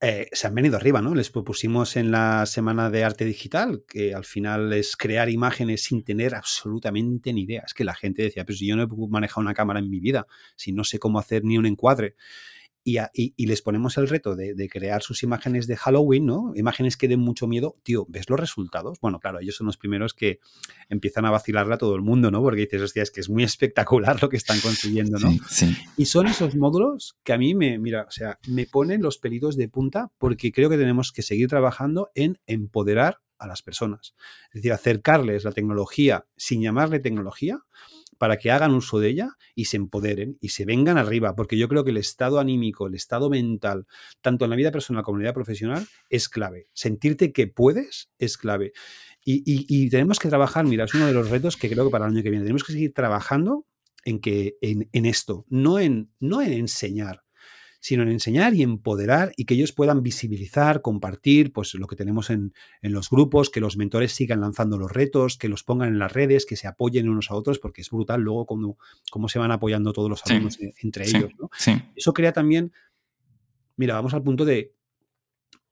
[0.00, 1.14] eh, se han venido arriba, ¿no?
[1.14, 6.04] Les propusimos en la semana de arte digital, que al final es crear imágenes sin
[6.04, 7.62] tener absolutamente ni idea.
[7.66, 10.26] Es que la gente decía, si yo no he manejado una cámara en mi vida,
[10.56, 12.16] si no sé cómo hacer ni un encuadre
[12.84, 16.52] y, les ponemos el reto de, crear sus imágenes de Halloween, ¿no?
[16.54, 17.76] Imágenes que den mucho miedo.
[17.82, 19.00] Tío, ¿ves los resultados?
[19.00, 20.40] Bueno, claro, ellos son los primeros que
[20.90, 22.42] empiezan a vacilarle a todo el mundo, ¿no?
[22.42, 25.30] Porque dices, hostia, es que es muy espectacular lo que están consiguiendo, ¿no?
[25.48, 29.18] Sí, Y son esos módulos que a mí me, mira, o sea, me ponen los
[29.18, 34.14] pelitos de punta porque creo que tenemos que seguir trabajando en empoderar a las personas.
[34.48, 37.60] Es decir, acercarles la tecnología sin llamarle tecnología,
[38.24, 41.68] para que hagan uso de ella y se empoderen y se vengan arriba, porque yo
[41.68, 43.86] creo que el estado anímico, el estado mental,
[44.22, 46.70] tanto en la vida personal como en la vida profesional, es clave.
[46.72, 48.72] Sentirte que puedes es clave.
[49.26, 52.12] Y, tenemos que trabajar, mira, es uno de los retos que creo que para el
[52.12, 53.66] año que viene, tenemos que seguir trabajando
[54.06, 57.23] en, que, en, esto, no en, no en enseñar,
[57.84, 62.30] sino en enseñar y empoderar y que ellos puedan visibilizar, compartir pues, lo que tenemos
[62.30, 66.10] en, los grupos, que los mentores sigan lanzando los retos, que los pongan en las
[66.10, 68.78] redes, que se apoyen unos a otros, porque es brutal luego cómo,
[69.10, 71.30] cómo se van apoyando todos los alumnos entre ellos.
[71.94, 72.72] Eso crea también,
[73.76, 74.72] mira, vamos al punto de,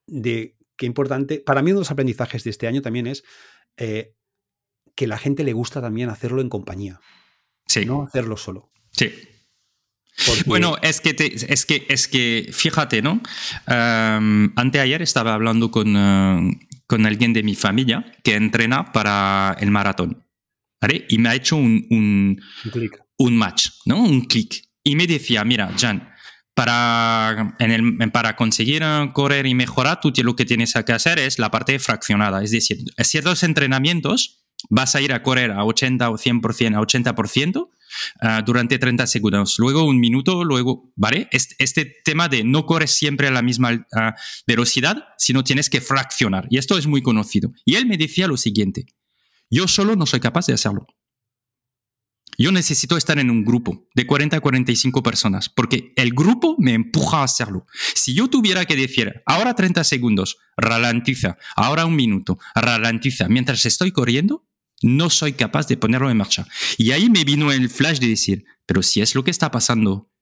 [0.06, 3.24] de qué importante, para mí uno de los aprendizajes de este año también es
[3.78, 4.12] eh,
[4.94, 7.00] que la gente le gusta también hacerlo en compañía.
[7.66, 7.86] Sí.
[7.86, 8.70] No hacerlo solo.
[8.90, 9.10] Sí.
[10.46, 11.16] Bueno, es que,
[11.48, 13.22] es, que, es que, fíjate, ¿no?
[13.66, 19.70] Um, anteayer estaba hablando con, eh, con alguien de mi familia que entrena para el
[19.70, 20.24] maratón.
[20.80, 21.06] ¿vale?
[21.08, 22.42] Y me ha hecho un, un,
[23.16, 24.02] un, match, ¿no?
[24.02, 24.68] Un clic.
[24.84, 26.12] Y me decía, mira, Jan,
[26.54, 28.82] para, en el, para conseguir
[29.14, 32.42] correr y mejorar, tú lo que tienes que hacer es la parte fraccionada.
[32.42, 37.70] Es decir, ciertos entrenamientos vas a ir a correr a 80 o 100%, a 80%
[38.20, 41.28] ah, durante 30 segundos, luego un minuto, luego, ¿vale?
[41.30, 44.14] Este, tema de no corres siempre a la misma ah,
[44.46, 46.46] velocidad, sino tienes que fraccionar.
[46.50, 47.52] Y esto es muy conocido.
[47.64, 48.86] Y él me decía lo siguiente,
[49.50, 50.86] yo solo no soy capaz de hacerlo.
[52.38, 56.72] Yo necesito estar en un grupo de 40 a 45 personas, porque el grupo me
[56.72, 57.66] empuja a hacerlo.
[57.94, 63.92] Si yo tuviera que decir, ahora 30 segundos, ralentiza, ahora un minuto, ralentiza, mientras estoy
[63.92, 64.46] corriendo,
[64.82, 66.46] no soy capaz de ponerlo en marcha.
[66.78, 70.12] Y ahí me vino el flash de decir, pero si es lo que está pasando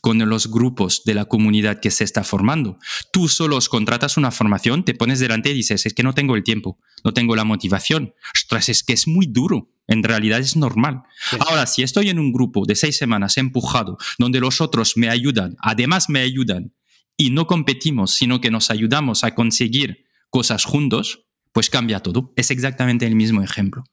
[0.00, 2.78] con los grupos de la comunidad que se está formando.
[3.12, 6.44] Tú solo contratas una formación, te pones delante y dices, es que no tengo el
[6.44, 8.14] tiempo, no tengo la motivación.
[8.34, 9.70] Ostras, es que es muy duro.
[9.86, 11.02] En realidad es normal.
[11.40, 15.56] Ahora, si estoy en un grupo de seis semanas empujado, donde los otros me ayudan,
[15.60, 16.74] además me ayudan,
[17.16, 22.32] y no competimos, sino que nos ayudamos a conseguir cosas juntos, pues cambia todo.
[22.36, 23.84] Es exactamente el mismo ejemplo.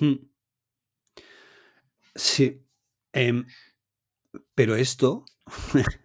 [0.00, 0.14] Hmm.
[2.14, 2.62] Sí.
[3.12, 3.46] Em,
[4.54, 5.24] pero esto,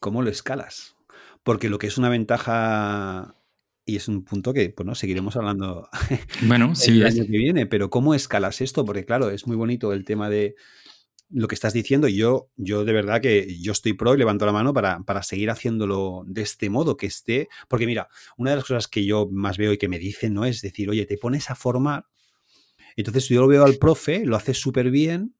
[0.00, 0.96] ¿cómo lo escalas?
[1.42, 3.36] Porque lo que es una ventaja,
[3.84, 5.88] y es un punto que, bueno, seguiremos hablando
[6.42, 8.84] bueno, el año que viene, pero ¿cómo escalas esto?
[8.84, 10.56] Porque claro, es muy bonito el tema de
[11.28, 14.46] lo que estás diciendo y yo, yo de verdad que yo estoy pro y levanto
[14.46, 18.56] la mano para, para seguir haciéndolo de este modo, que esté, porque mira, una de
[18.56, 20.44] las cosas que yo más veo y que me dicen, ¿no?
[20.44, 22.06] Es decir, oye, te pones a formar
[22.96, 25.34] entonces yo lo veo al profe, lo hace súper bien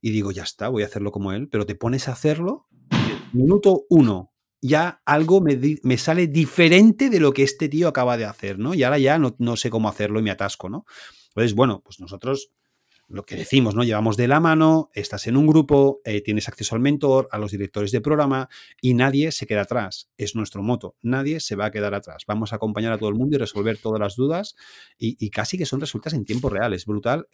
[0.00, 2.68] y digo, ya está, voy a hacerlo como él, pero te pones a hacerlo,
[3.32, 8.58] minuto uno, ya algo me, sale diferente de lo que este tío acaba de hacer,
[8.58, 8.74] ¿no?
[8.74, 10.84] Y ahora ya no, no sé cómo hacerlo y me atasco, ¿no?
[11.28, 12.50] Entonces, bueno, pues nosotros
[13.08, 13.84] lo que decimos, ¿no?
[13.84, 17.52] Llevamos de la mano, estás en un grupo, eh, tienes acceso al mentor, a los
[17.52, 18.48] directores de programa
[18.80, 20.10] y nadie se queda atrás.
[20.16, 22.24] Es nuestro moto, nadie se va a quedar atrás.
[22.26, 24.56] Vamos a acompañar a todo el mundo y resolver todas las dudas
[24.98, 26.72] y, casi que son resultados en tiempo real.
[26.72, 27.28] Es brutal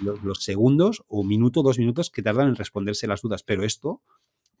[0.00, 4.02] los segundos o minuto, dos minutos que tardan en responderse las dudas, pero esto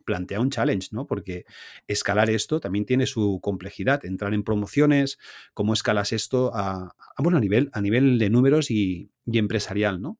[0.04, 1.06] plantea un challenge, ¿no?
[1.06, 1.44] Porque
[1.86, 4.04] escalar esto también tiene su complejidad.
[4.04, 5.18] Entrar en promociones,
[5.52, 10.18] cómo escalas esto a, bueno, a nivel, a nivel de números y, empresarial, ¿no?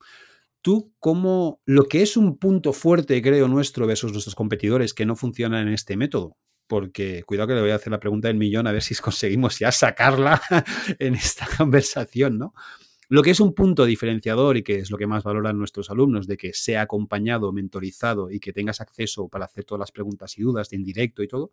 [0.62, 5.14] Tú, como lo que es un punto fuerte, creo, nuestro versus nuestros competidores que no
[5.14, 8.66] funcionan en este método, porque cuidado que le voy a hacer la pregunta del millón
[8.66, 10.40] a ver si conseguimos ya sacarla
[10.98, 12.54] en esta conversación, ¿no?
[13.08, 16.26] Lo que es un punto diferenciador y que es lo que más valoran nuestros alumnos,
[16.26, 20.42] de que sea acompañado, mentorizado y que tengas acceso para hacer todas las preguntas y
[20.42, 21.52] dudas en directo y todo,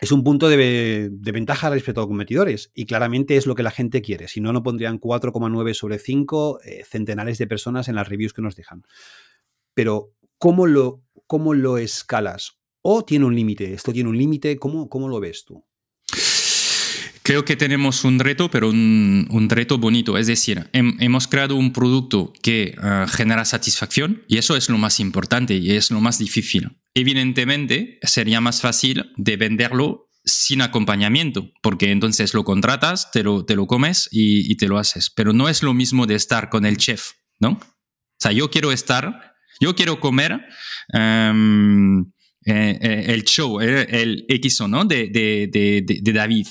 [0.00, 4.02] es un punto de, ventaja respecto a competidores y claramente es lo que la gente
[4.02, 4.26] quiere.
[4.28, 8.42] Si no, no pondrían 4,9 sobre 5 eh, centenares de personas en las reviews que
[8.42, 8.82] nos dejan.
[9.72, 12.58] Pero, ¿cómo lo, cómo lo escalas?
[12.82, 13.72] ¿O tiene un límite?
[13.72, 14.58] ¿Esto tiene un límite?
[14.58, 15.64] ¿Cómo, ¿Cómo lo ves tú?
[17.24, 20.18] Creo que tenemos un reto, pero un, un reto bonito.
[20.18, 25.00] Es decir, hemos creado un producto que eh, genera satisfacción y eso es lo más
[25.00, 26.76] importante y es lo más difícil.
[26.92, 33.56] Evidentemente, sería más fácil de venderlo sin acompañamiento, porque entonces lo contratas, te lo, te
[33.56, 35.08] lo comes y, te lo haces.
[35.08, 37.52] Pero no es lo mismo de estar con el chef, ¿no?
[37.52, 40.42] O sea, yo quiero estar, yo quiero comer.
[40.92, 42.00] Em,
[42.44, 44.84] eh, eh, el show, el, el X, ¿no?
[44.84, 46.48] De, de, de, de David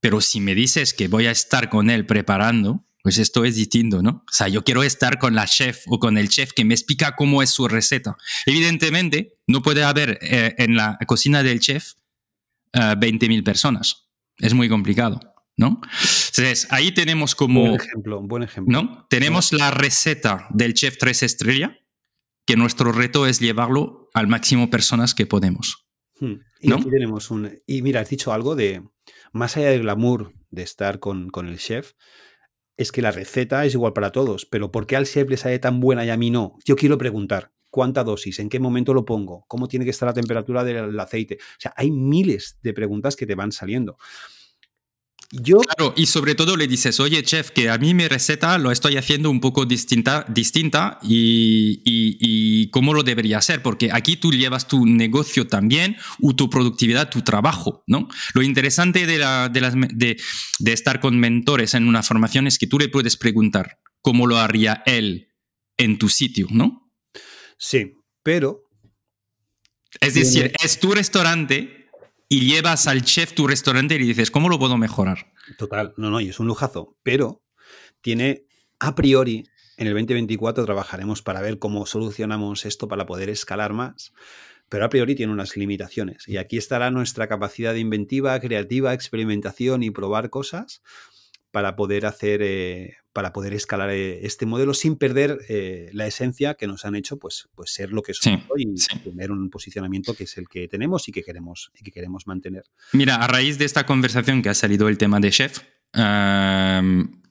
[0.00, 4.02] pero si me dices que voy a estar con él preparando, pues esto es distinto,
[4.02, 4.24] ¿no?
[4.28, 7.16] O sea, yo quiero estar con la chef o con el chef que me explica
[7.16, 8.16] cómo es su receta.
[8.46, 11.92] Evidentemente, no puede haber eh, en la cocina del chef
[12.72, 14.08] eh, 20.000 personas.
[14.38, 15.20] Es muy complicado,
[15.56, 15.80] ¿no?
[15.92, 17.68] Entonces, ahí tenemos como...
[17.68, 18.82] Buen ejemplo, buen ejemplo.
[18.82, 19.06] ¿no?
[19.08, 21.72] Tenemos la receta del chef tres estrellas,
[22.46, 25.86] que nuestro reto es llevarlo al máximo personas que podemos.
[26.18, 26.34] Hmm.
[26.60, 27.60] Y aquí tenemos un...
[27.66, 28.82] Y mira, has dicho algo de
[29.32, 31.92] más allá del glamour de estar con, el chef,
[32.76, 35.58] es que la receta es igual para todos, pero ¿por qué al chef le sale
[35.58, 36.56] tan buena y a mí no?
[36.64, 37.52] Yo quiero preguntar.
[37.72, 41.38] cuánta dosis, en qué momento lo pongo, cómo tiene que estar la temperatura del aceite.
[41.40, 43.96] O sea, hay miles de preguntas que te van saliendo.
[45.32, 45.58] Yo...
[45.58, 48.96] Claro, y sobre todo le dices, oye, chef, que a mí mi receta lo estoy
[48.96, 54.66] haciendo un poco distinta, distinta y, y, cómo lo debería hacer, porque aquí tú llevas
[54.66, 58.08] tu negocio también, o tu productividad, tu trabajo, ¿no?
[58.34, 60.20] Lo interesante de, la, de, las, de,
[60.58, 64.38] de estar con mentores en una formación es que tú le puedes preguntar cómo lo
[64.38, 65.28] haría él
[65.76, 66.92] en tu sitio, ¿no?
[67.56, 68.64] Sí, pero...
[70.00, 71.79] Es decir, es tu restaurante
[72.32, 75.32] y llevas al chef tu restaurante y dices, ¿cómo lo puedo mejorar?
[75.58, 77.42] Total, no, no, y es un lujazo, pero
[78.00, 78.46] tiene
[78.78, 84.12] a priori, en el 2024 trabajaremos para ver cómo solucionamos esto para poder escalar más,
[84.68, 86.28] pero a priori tiene unas limitaciones.
[86.28, 90.82] Y aquí estará nuestra capacidad de inventiva, creativa, experimentación y probar cosas
[91.50, 96.54] para poder hacer, eh, para poder escalar eh, este modelo sin perder eh, la esencia
[96.54, 100.24] que nos han hecho pues, pues ser lo que somos y tener un posicionamiento que
[100.24, 102.64] es el que tenemos y que queremos, y que queremos mantener.
[102.92, 105.60] Mira, a raíz de esta conversación que ha salido el tema de chef,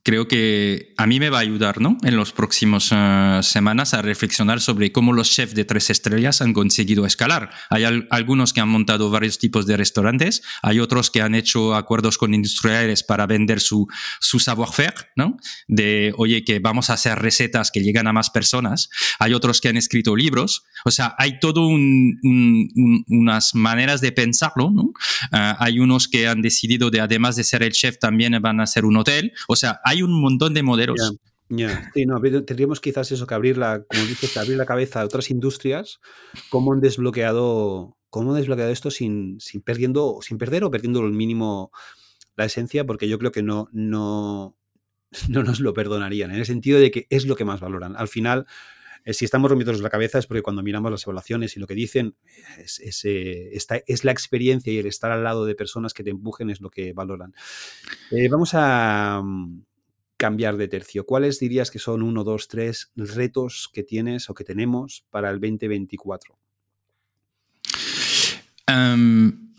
[0.10, 1.96] creo que a mí me va a ayudar ¿no?
[2.02, 6.52] en los próximos uh, semanas a reflexionar sobre cómo los chefs de tres estrellas han
[6.52, 7.52] conseguido escalar.
[7.70, 12.18] Hay algunos que han montado varios tipos de restaurantes, hay otros que han hecho acuerdos
[12.18, 13.88] con industriales para vender su,
[14.20, 15.38] su savoir-faire, ¿no?
[15.68, 18.90] de, oye, que vamos a hacer recetas que llegan a más personas.
[19.20, 20.66] Hay otros que han escrito libros.
[20.86, 24.72] O sea, hay todo un, unas maneras de pensarlo.
[24.72, 24.82] ¿no?
[24.82, 28.66] Uh, hay unos que han decidido de, además de ser el chef, también van a
[28.66, 29.34] ser un hotel.
[29.48, 31.20] O sea, hay un montón de modelos.
[31.94, 35.32] Sí, no, tendríamos quizás eso que abrir la, como dices, abrir la cabeza a otras
[35.32, 36.00] industrias,
[36.50, 41.12] cómo han desbloqueado, cómo han desbloqueado esto sin, sin perdiendo, sin perder o perdiendo el
[41.12, 41.72] mínimo
[42.36, 44.56] la esencia, porque yo creo que no, no,
[45.30, 47.96] no nos lo perdonarían, en el sentido de que es lo que más valoran.
[47.98, 48.46] Al final,
[49.06, 51.74] eh, si estamos rompiendo la cabeza es porque cuando miramos las evaluaciones y lo que
[51.74, 52.16] dicen,
[52.58, 53.52] es, eh,
[53.88, 56.70] es la experiencia y el estar al lado de personas que te empujen es lo
[56.70, 57.34] que valoran.
[58.12, 59.64] Eh, vamos a, mm,
[60.20, 61.06] cambiar de tercio.
[61.06, 65.40] ¿Cuáles dirías que son uno, dos, tres retos que tienes o que tenemos para el
[65.40, 66.38] 2024?
[68.68, 69.54] Em,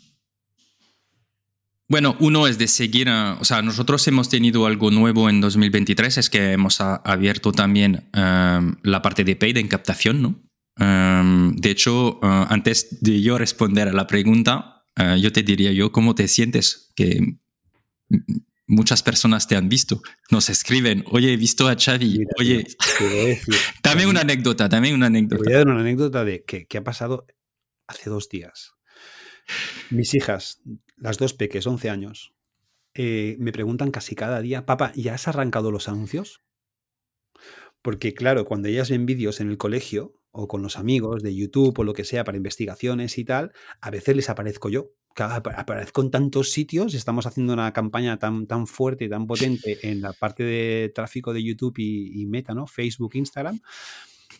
[1.89, 6.29] bueno, uno es de seguir, o sea, nosotros hemos tenido algo nuevo en 2023, es
[6.29, 10.39] que hemos abierto también em, la parte de paid en captación, ¿no?
[10.77, 15.71] Em, de hecho, eh, antes de yo responder a la pregunta, eh, yo te diría
[15.71, 16.93] yo, ¿cómo te sientes?
[16.95, 17.39] Que
[18.71, 20.01] muchas personas te han visto,
[20.31, 22.65] nos escriben, oye, he visto a Xavi, oye,
[23.83, 25.43] también una anécdota, también una anécdota.
[25.43, 27.27] voy a dar una anécdota de que, ha pasado
[27.87, 28.73] hace dos días.
[29.89, 30.61] Mis hijas,
[30.95, 32.33] las dos peques, 11 años,
[32.93, 36.41] eh, me preguntan casi cada día, papá, ¿ya has arrancado los anuncios?
[37.81, 41.77] Porque claro, cuando ellas ven vídeos en el colegio o con los amigos de YouTube
[41.77, 43.51] o lo que sea para investigaciones y tal,
[43.81, 48.67] a veces les aparezco yo aparezco en tantos sitios, estamos haciendo una campaña tan, tan
[48.67, 52.67] fuerte y tan potente en la parte de tráfico de YouTube y, Meta, ¿no?
[52.67, 53.59] Facebook, Instagram,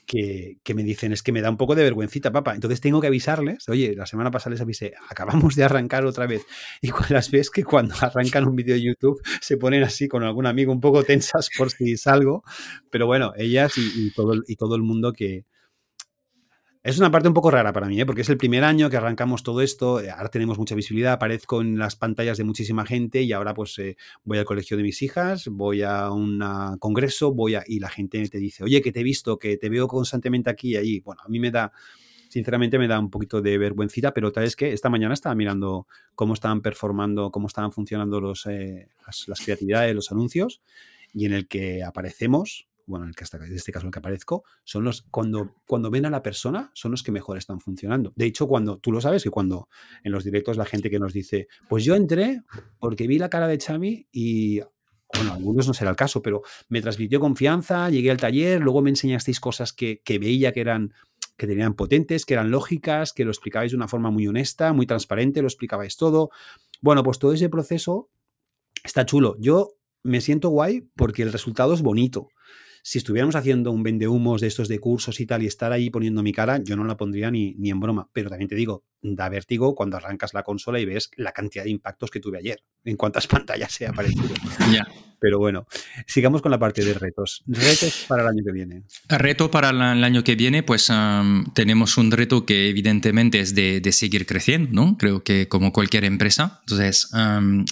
[0.06, 2.54] que, me dicen, es que me da un poco de vergüencita, papá.
[2.54, 6.46] Entonces tengo que avisarles, oye, la semana pasada les avisé, acabamos de arrancar otra vez.
[6.82, 10.46] Y las ves que cuando arrancan un vídeo de YouTube se ponen así con algún
[10.46, 12.44] amigo un poco tensas por si salgo.
[12.90, 15.46] Pero bueno, ellas y, todo, y todo el mundo que,
[16.84, 18.06] es una parte un poco rara para mí, ¿eh?
[18.08, 21.62] porque es el primer año que arrancamos todo esto, eh, ahora tenemos mucha visibilidad, aparezco
[21.62, 25.02] en las pantallas de muchísima gente y ahora pues eh, voy al colegio de mis
[25.04, 26.40] hijas, voy a un
[26.80, 29.70] congreso, voy a, y la gente te dice, oye, que te he visto, que te
[29.70, 31.00] veo constantemente aquí y allí.
[31.02, 31.72] Bueno, a mí me da,
[32.30, 35.86] sinceramente me da un poquito de vergüencita, pero tal vez que esta mañana estaba mirando
[36.16, 40.62] cómo estaban performando, cómo estaban funcionando los, las, las creatividades, los anuncios,
[41.14, 44.84] y en el que aparecemos, bueno, en, el en este caso el que aparezco, son
[44.84, 48.14] los, cuando, cuando ven a la persona, son los que mejor están funcionando.
[48.16, 49.68] De hecho, cuando, tú lo sabes, que cuando
[50.04, 52.42] en los directos la gente que nos dice, pues yo entré
[52.80, 54.60] porque vi la cara de Xavi y,
[55.14, 58.90] bueno, algunos no será el caso, pero me transmitió confianza, llegué al taller, luego me
[58.90, 60.94] enseñasteis cosas que, que veía que eran
[61.38, 64.86] que tenían potentes, que eran lógicas, que lo explicabais de una forma muy honesta, muy
[64.86, 66.30] transparente, lo explicabais todo.
[66.82, 68.12] Bueno, pues todo ese proceso
[68.84, 69.36] está chulo.
[69.40, 69.74] Yo
[70.04, 72.30] me siento guay porque el resultado es bonito
[72.84, 76.24] si estuviéramos haciendo un vendehumos de estos de cursos y tal y estar ahí poniendo
[76.24, 78.10] mi cara, yo no la pondría ni, ni en broma.
[78.14, 81.70] Pero también te digo, da vértigo cuando arrancas la consola y ves la cantidad de
[81.70, 84.30] impactos que tuve ayer, en cuántas pantallas se ha aparecido.
[84.72, 84.88] Ya.
[85.22, 85.68] Pero bueno,
[86.08, 87.44] sigamos con la parte de retos.
[87.46, 88.86] Retos para el año que viene.
[89.08, 90.92] Reto para el año que viene, pues
[91.54, 94.98] tenemos un reto que evidentemente es de, de, seguir creciendo, ¿no?
[94.98, 96.62] Creo que como cualquier empresa.
[96.62, 97.12] Entonces,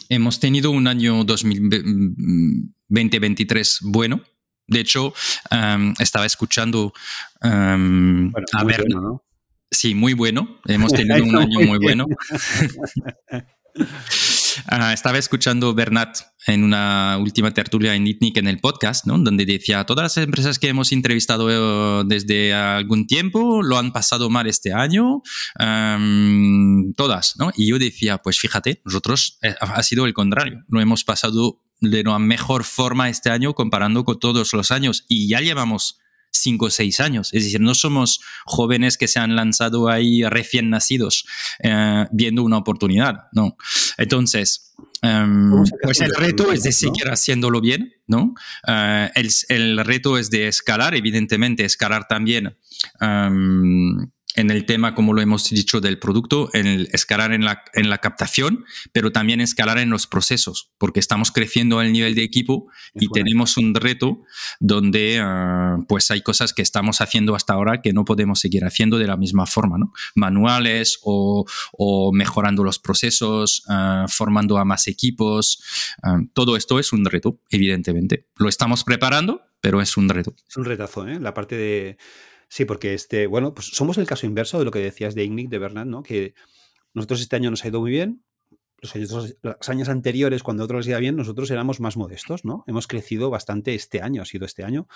[0.10, 4.22] hemos tenido un año 2023 bueno,
[4.70, 5.13] De hecho,
[5.51, 6.93] em, estaba escuchando
[7.41, 9.24] em, a ver, ¿no?
[9.72, 10.59] Sí, muy bueno.
[10.65, 12.05] Hemos tenido un año muy bueno.
[14.67, 19.17] Ah, estaba escuchando Bernat en una última tertulia en ITNIC en el podcast, ¿no?
[19.17, 24.30] donde decía, todas las empresas que hemos entrevistado eh, desde algún tiempo lo han pasado
[24.30, 25.22] mal este año,
[26.95, 27.51] todas, ¿no?
[27.55, 32.01] Y yo decía, pues fíjate, nosotros eh, ha sido el contrario, lo hemos pasado de
[32.01, 35.99] una mejor forma este año comparando con todos los años y ya llevamos
[36.32, 37.34] cinco o seis años.
[37.34, 41.25] Es decir, no somos jóvenes que se han lanzado ahí recién nacidos
[41.63, 43.57] eh, viendo una oportunidad, no.
[43.97, 48.36] Entonces, em, pues el reto es de seguir haciéndolo bien, ¿no?
[48.67, 52.57] Eh, el, el, reto es de escalar, evidentemente, escalar también.
[52.99, 57.63] Em, en el tema, como lo hemos dicho, del producto, en el escalar en la,
[57.73, 62.23] en la captación, pero también escalar en los procesos, porque estamos creciendo al nivel de
[62.23, 64.21] equipo y tenemos un reto
[64.59, 68.99] donde ah, pues hay cosas que estamos haciendo hasta ahora que no podemos seguir haciendo
[68.99, 69.93] de la misma forma, ¿no?
[70.15, 75.63] Manuales o, o mejorando los procesos, ah, formando a más equipos.
[76.03, 78.27] Ah, todo esto es un reto, evidentemente.
[78.38, 80.36] Lo estamos preparando, pero es un reto.
[80.47, 81.19] Es un retazo, ¿eh?
[81.19, 81.97] La parte de
[82.49, 85.49] Sí, porque este, bueno, pues somos el caso inverso de lo que decías de Ignic,
[85.49, 86.01] de Bernard, ¿no?
[86.01, 86.33] Que
[86.93, 88.23] nosotros este año nos ha ido muy bien.
[88.81, 92.63] Los años, los años anteriores, cuando otros les iba bien, nosotros éramos más modestos, ¿no?
[92.65, 94.87] Hemos crecido bastante este año, ha sido este año.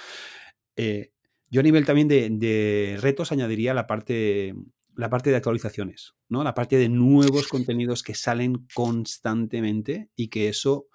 [0.76, 1.12] Eh,
[1.50, 4.56] yo a nivel también de, de, retos añadiría la parte,
[4.96, 6.44] la parte de actualizaciones, ¿no?
[6.44, 10.88] La parte de nuevos contenidos que salen constantemente y que eso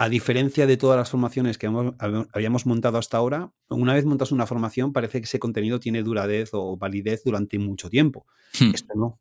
[0.00, 1.70] a diferencia de todas las formaciones que
[2.32, 6.48] habíamos montado hasta ahora, una vez montas una formación parece que ese contenido tiene duradez
[6.54, 8.24] o validez durante mucho tiempo.
[8.58, 8.70] Hmm.
[8.72, 9.20] Esto no.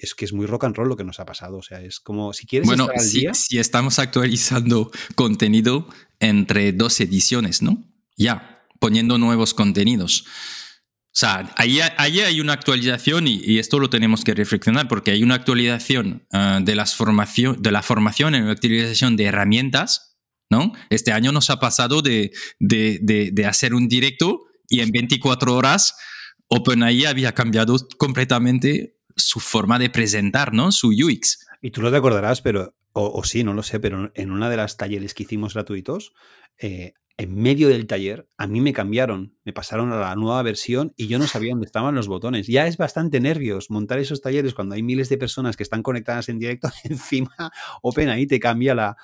[0.00, 1.58] Es, que, es, muy rock and roll lo que nos ha pasado.
[1.58, 2.66] O sea, es como si quieres.
[2.66, 5.86] Bueno, si, estamos actualizando contenido
[6.18, 7.84] entre dos ediciones, ¿no?
[8.16, 10.24] Ya, poniendo nuevos contenidos.
[11.14, 15.36] O sea, ahí, hay una actualización y, esto lo tenemos que reflexionar porque hay una
[15.36, 20.18] actualización ah, de, las formación, de la formación en la utilización de herramientas,
[20.50, 20.72] ¿no?
[20.90, 25.94] Este año nos ha pasado de, de, hacer un directo y en 24 horas
[26.48, 30.72] OpenAI había cambiado completamente su forma de presentar, ¿no?
[30.72, 31.46] Su UX.
[31.62, 34.56] Y tú no te acordarás, pero, o, sí, no lo sé, pero en una de
[34.56, 36.12] las talleres que hicimos gratuitos,
[36.58, 40.92] eh, en medio del taller, a mí me cambiaron, me pasaron a la nueva versión
[40.96, 42.46] y yo no sabía dónde estaban los botones.
[42.46, 46.28] Ya es bastante nervios montar esos talleres cuando hay miles de personas que están conectadas
[46.28, 47.52] en directo, encima
[47.82, 48.96] OpenAI te cambia la...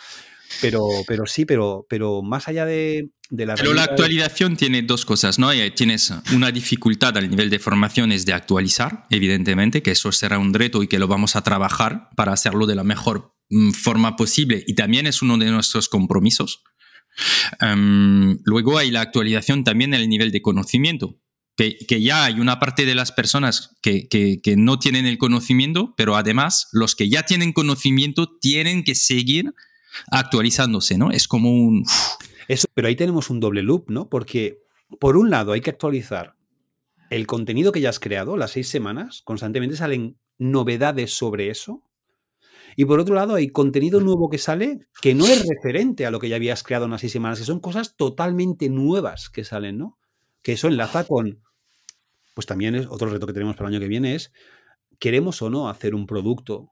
[0.61, 3.55] Pero, pero sí, pero, pero más allá de, la...
[3.55, 5.53] Pero la actualización tiene dos cosas, ¿no?
[5.53, 10.53] Eh, tienes una dificultad al nivel de formaciones de actualizar, evidentemente, que eso será un
[10.53, 14.65] reto y que lo vamos a trabajar para hacerlo de la mejor mm, forma posible
[14.67, 16.65] y también es uno de nuestros compromisos
[17.61, 21.19] Em, luego hay la actualización también en el nivel de conocimiento,
[21.57, 25.19] que, que ya hay una parte de las personas que, que, que, no tienen el
[25.19, 29.55] conocimiento, pero además los que ya tienen conocimiento tienen que seguir
[30.11, 31.11] actualizándose, ¿no?
[31.11, 31.85] Es como un...
[32.49, 34.09] Eso, pero ahí tenemos un doble loop, ¿no?
[34.09, 34.61] Porque
[34.99, 36.37] por un lado hay que actualizar
[37.11, 41.83] el contenido que ya has creado, las seis semanas, constantemente salen novedades sobre eso,
[42.77, 46.21] y por otro lado, hay contenido nuevo que sale que no es referente a lo
[46.21, 49.79] que ya habías creado en las seis semanas, que son cosas totalmente nuevas que salen,
[49.79, 49.99] ¿no?
[50.43, 51.41] Que eso enlaza con,
[52.35, 54.33] pues también es otro reto que tenemos para el año que viene es,
[54.99, 56.71] ¿queremos o no hacer un producto,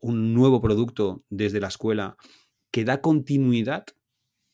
[0.00, 2.16] un nuevo producto desde la escuela
[2.70, 3.84] que da continuidad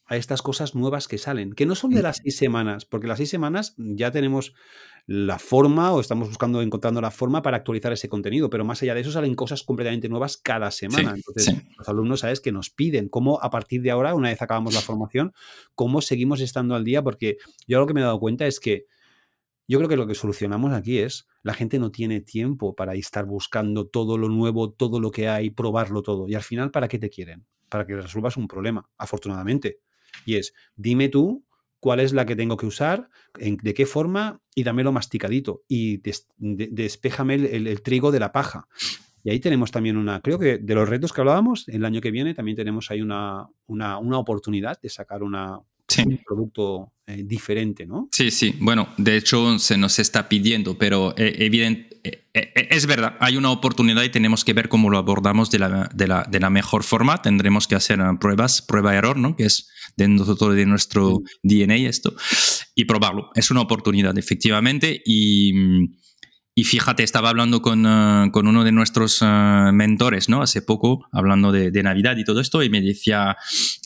[0.08, 3.18] a estas cosas nuevas que salen, que no son de las seis semanas, porque las
[3.18, 4.54] seis semanas ya tenemos
[5.06, 8.94] la forma o estamos buscando, encontrando la forma para actualizar ese contenido, pero más allá
[8.94, 11.14] de eso salen cosas completamente nuevas cada semana.
[11.14, 12.40] Entonces, los alumnos, ¿sabes?
[12.40, 15.32] Que nos piden cómo a partir de ahora, una vez acabamos la formación,
[15.74, 17.36] cómo seguimos estando al día, porque
[17.66, 18.86] yo lo que me he dado cuenta es que
[19.66, 23.24] yo creo que lo que solucionamos aquí es la gente no tiene tiempo para estar
[23.26, 26.28] buscando todo lo nuevo, todo lo que hay, probarlo todo.
[26.28, 27.46] Y al final, ¿para qué te quieren?
[27.68, 29.80] Para que resuelvas un problema, afortunadamente.
[30.24, 31.44] Y es, dime tú
[31.80, 33.08] cuál es la que tengo que usar,
[33.38, 36.02] de qué forma y dámelo masticadito y
[36.38, 38.66] despéjame el, trigo de la paja.
[39.22, 42.10] Y ahí tenemos también una, creo que de los retos que hablábamos, el año que
[42.10, 45.60] viene también tenemos ahí una, una, una oportunidad de sacar una,
[45.96, 48.08] un producto eh, diferente, ¿no?
[48.12, 48.54] Sí, sí.
[48.60, 53.50] Bueno, de hecho se nos está pidiendo, pero eh, evidente, eh, es verdad, hay una
[53.50, 56.84] oportunidad y tenemos que ver cómo lo abordamos de la, de la, de la mejor
[56.84, 57.22] forma.
[57.22, 59.36] Tendremos que hacer pruebas, prueba-error, ¿no?
[59.36, 62.14] Que es de nosotros, de nuestro DNA esto,
[62.74, 63.30] y probarlo.
[63.34, 65.52] Es una oportunidad, efectivamente, y,
[66.58, 70.42] y fíjate, estaba hablando con, eh, con uno de nuestros eh, mentores, ¿no?
[70.42, 73.36] Hace poco, hablando de, de, Navidad y todo esto, y me decía,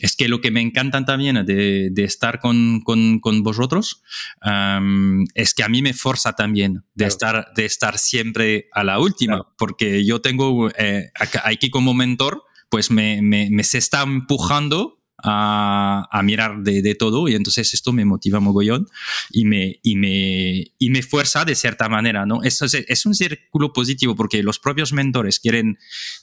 [0.00, 4.02] es que lo que me encanta también de, de estar con, con, con vosotros
[4.42, 7.08] um, es que a mí me forza también de, claro.
[7.08, 9.54] estar, de estar siempre a la última, claro.
[9.58, 11.10] porque yo tengo, eh,
[11.44, 16.94] aquí como mentor, pues me, me, me se está empujando a, a mirar de, de,
[16.94, 18.88] todo y entonces esto me motiva mogollón
[19.30, 22.42] y me, y me, y me fuerza de cierta manera, ¿no?
[22.42, 25.78] Es, es, un círculo positivo porque los propios mentores quieren,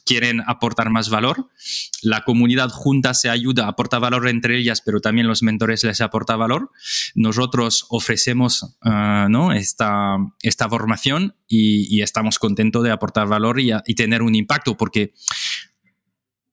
[0.06, 1.50] quieren aportar más valor,
[2.02, 6.36] la comunidad junta se ayuda, aporta valor entre ellas, pero también los mentores les aporta
[6.36, 6.72] valor.
[7.16, 9.54] Nosotros ofrecemos uh, ¿no?
[9.54, 14.36] esta, esta formación y, y, estamos contentos de aportar valor y, a, y tener un
[14.36, 15.14] impacto porque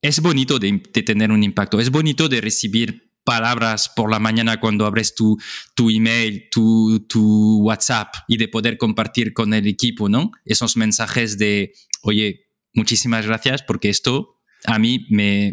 [0.07, 4.87] es bonito de, tener un impacto, es bonito de recibir palabras por la mañana cuando
[4.87, 5.37] abres tu,
[5.75, 10.31] tu email, tu, tu, WhatsApp y de poder compartir con el equipo, ¿no?
[10.45, 15.53] Esos mensajes de, oye, muchísimas gracias porque esto a mí me,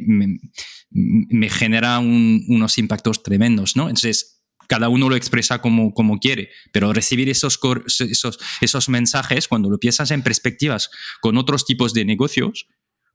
[0.90, 3.90] me, genera un, unos impactos tremendos, ¿no?
[3.90, 7.60] Entonces, cada uno lo expresa como, como quiere, pero recibir esos,
[8.00, 10.90] esos, esos mensajes, cuando lo piensas en perspectivas
[11.22, 12.68] con otros tipos de negocios,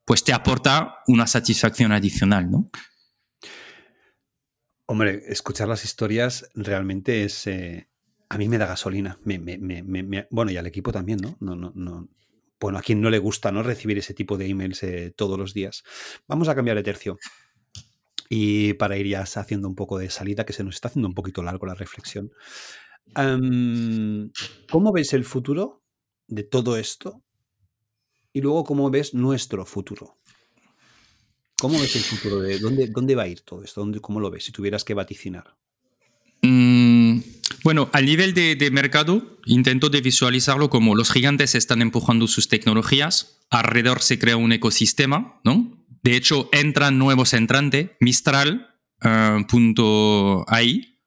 [0.09, 2.71] pues te aporta una satisfacción adicional, ¿no?
[4.87, 7.47] Hombre, escuchar las historias realmente es...
[7.47, 7.91] Eh,
[8.31, 9.19] a mí me da gasolina.
[9.25, 9.39] Me,
[10.31, 11.37] bueno, y al equipo también, ¿no?
[11.41, 12.09] No, no, no.
[12.59, 13.63] Bueno, a quien no le gusta ¿no?
[13.63, 15.85] recibir ese tipo de emails eh, todos los días.
[16.27, 17.19] Vamos a cambiar de tercio.
[18.31, 21.15] Y para ir ya haciendo un poco de salida, que se nos está haciendo un
[21.15, 22.33] poquito largo la reflexión.
[23.15, 25.83] ¿Cómo veis el futuro
[26.29, 27.25] de todo esto
[28.33, 30.17] y luego cómo ves nuestro futuro.
[31.61, 32.41] ¿Cómo ves el futuro?
[32.41, 33.81] De dónde, ¿Dónde va a ir todo esto?
[33.81, 35.57] ¿Dónde, ¿Cómo lo ves si tuvieras que vaticinar?
[36.43, 37.21] Mm,
[37.65, 43.41] bueno, a nivel de, mercado, intento de visualizarlo como los gigantes están empujando sus tecnologías,
[43.51, 45.85] alrededor se crea un ecosistema, ¿no?
[46.03, 50.98] De hecho, entran nuevos entrantes, Mistral, uh, ahí,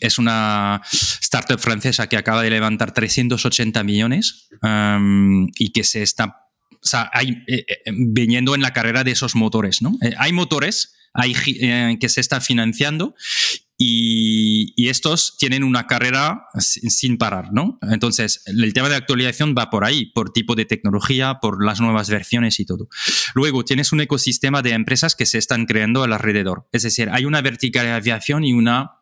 [0.00, 4.48] Es una startup francesa que acaba de levantar 380 millones
[5.56, 6.46] y que se está
[6.86, 9.98] o sea, hay, eh, eh, viniendo en la carrera de esos motores, ¿no?
[10.02, 11.34] Eh, hay motores hay,
[11.98, 13.14] que se están financiando
[13.78, 17.78] y, y, estos tienen una carrera sin, sin, parar, ¿no?
[17.90, 22.10] Entonces, el tema de actualización va por ahí, por tipo de tecnología, por las nuevas
[22.10, 22.88] versiones y todo.
[23.34, 26.68] Luego, tienes un ecosistema de empresas que se están creando alrededor.
[26.72, 28.96] Es decir, hay una verticalización y una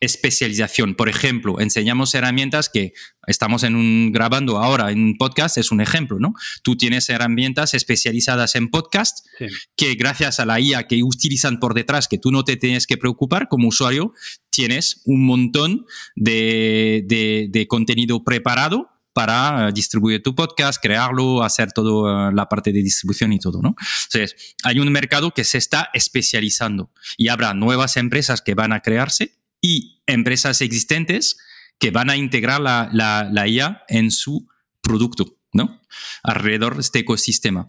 [0.00, 0.94] especialización.
[0.94, 2.92] Por ejemplo, enseñamos herramientas que
[3.26, 6.34] estamos en un, grabando ahora en un podcast, es un ejemplo, ¿no?
[6.62, 9.46] Tú tienes herramientas especializadas en podcast sí.
[9.76, 12.96] que gracias a la IA que utilizan por detrás, que tú no te tienes que
[12.96, 14.12] preocupar como usuario,
[14.50, 22.30] tienes un montón de, de, de contenido preparado para distribuir tu podcast, crearlo, hacer toda
[22.30, 23.74] la parte de distribución y todo, ¿no?
[24.04, 28.78] Entonces, hay un mercado que se está especializando y habrá nuevas empresas que van a
[28.78, 31.38] crearse y empresas existentes
[31.78, 34.46] que van a integrar la, la, IA en su
[34.80, 35.34] producto.
[35.50, 35.80] ¿no?
[36.22, 37.66] alrededor de este ecosistema.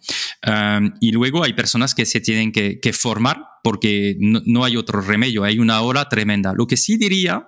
[1.00, 5.44] Y luego hay personas que se tienen que, formar porque no, no, hay otro remedio,
[5.44, 6.54] hay una ola tremenda.
[6.56, 7.48] Lo que sí diría,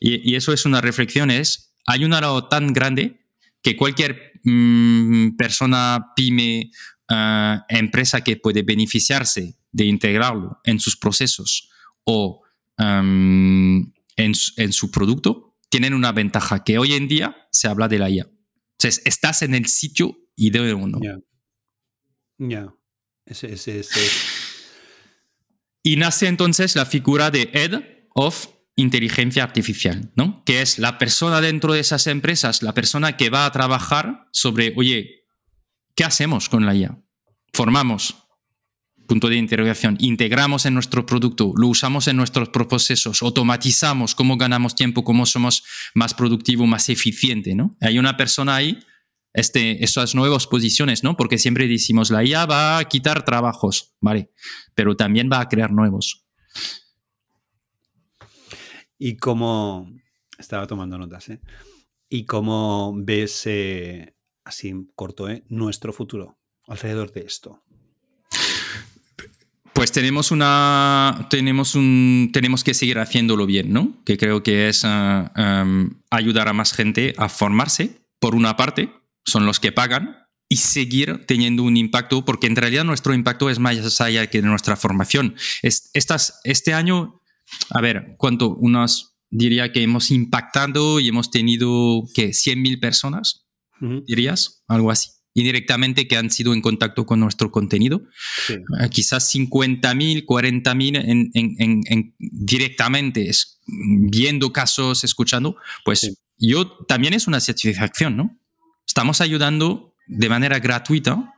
[0.00, 3.20] y, eso es una reflexión, es, hay una ola tan grande
[3.62, 6.70] que cualquier mmm, persona, pyme,
[7.10, 11.68] uh, empresa que puede beneficiarse de integrarlo en sus procesos
[12.04, 12.45] o
[12.78, 17.98] um, en, en, su producto, tienen una ventaja que hoy en día se habla de
[17.98, 18.28] la IA.
[18.78, 20.86] Entonces, estás en el sitio idóneo.
[20.86, 21.00] ¿no?
[21.00, 21.18] Ya.
[22.38, 22.48] Yeah.
[22.48, 22.74] Yeah.
[23.26, 24.00] Ese, ese, ese.
[25.82, 27.82] Y nace entonces la figura de Head
[28.14, 30.42] of Inteligencia Artificial, ¿no?
[30.44, 34.74] Que es la persona dentro de esas empresas, la persona que va a trabajar sobre,
[34.76, 35.24] oye,
[35.94, 36.98] ¿qué hacemos con la IA?
[37.52, 38.25] Formamos,
[39.06, 44.74] punto de interrogación, integramos en nuestro producto, lo usamos en nuestros procesos, automatizamos cómo ganamos
[44.74, 47.76] tiempo, cómo somos más productivos, más eficientes, ¿no?
[47.80, 48.78] Hay una persona ahí,
[49.32, 51.16] este, esas nuevas posiciones, ¿no?
[51.16, 54.30] Porque siempre decimos, la IA va a quitar trabajos, ¿vale?
[54.74, 56.26] Pero también va a crear nuevos.
[58.98, 59.90] Y cómo,
[60.38, 61.40] estaba tomando notas, ¿eh?
[62.08, 65.44] Y cómo ves, eh, así corto, ¿eh?
[65.48, 67.62] Nuestro futuro alrededor de esto.
[69.76, 74.02] Pues tenemos una, tenemos un, tenemos que seguir haciéndolo bien, ¿no?
[74.06, 78.90] Que creo que es uh, um, ayudar a más gente a formarse, por una parte,
[79.26, 80.16] son los que pagan,
[80.48, 84.48] y seguir teniendo un impacto, porque en realidad nuestro impacto es más allá que de
[84.48, 85.34] nuestra formación.
[85.60, 87.20] Es, estas, este año,
[87.68, 88.54] a ver, ¿cuánto?
[88.54, 93.46] Unas, diría que hemos impactado y hemos tenido, que 100.000 personas
[94.06, 98.02] dirías, algo así indirectamente que han sido en contacto con nuestro contenido.
[98.48, 107.12] Eh, quizás 50.000, 40.000 en, en, en, directamente, es, viendo casos, escuchando, pues yo también
[107.12, 108.40] es una satisfacción, ¿no?
[108.86, 111.34] Estamos ayudando de manera gratuita,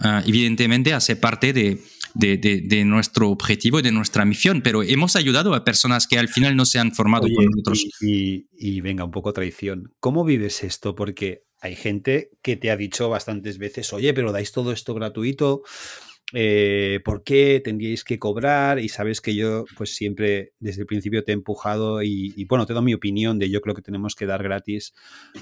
[0.00, 1.80] ah, evidentemente, a ser parte de,
[2.12, 6.28] de, de, nuestro objetivo y de nuestra misión, pero hemos ayudado a personas que al
[6.28, 7.86] final no se han formado con nosotros.
[8.02, 9.94] Y, y, venga, un poco traición.
[9.98, 10.94] ¿Cómo vives esto?
[10.94, 15.62] Porque hay gente que te ha dicho bastantes veces, oye, pero dais todo esto gratuito,
[16.34, 18.78] eh, ¿por qué tendríais que cobrar?
[18.80, 22.74] Y sabes que yo, pues siempre desde el principio te he empujado y, bueno, te
[22.74, 24.92] doy mi opinión de yo creo que tenemos que dar gratis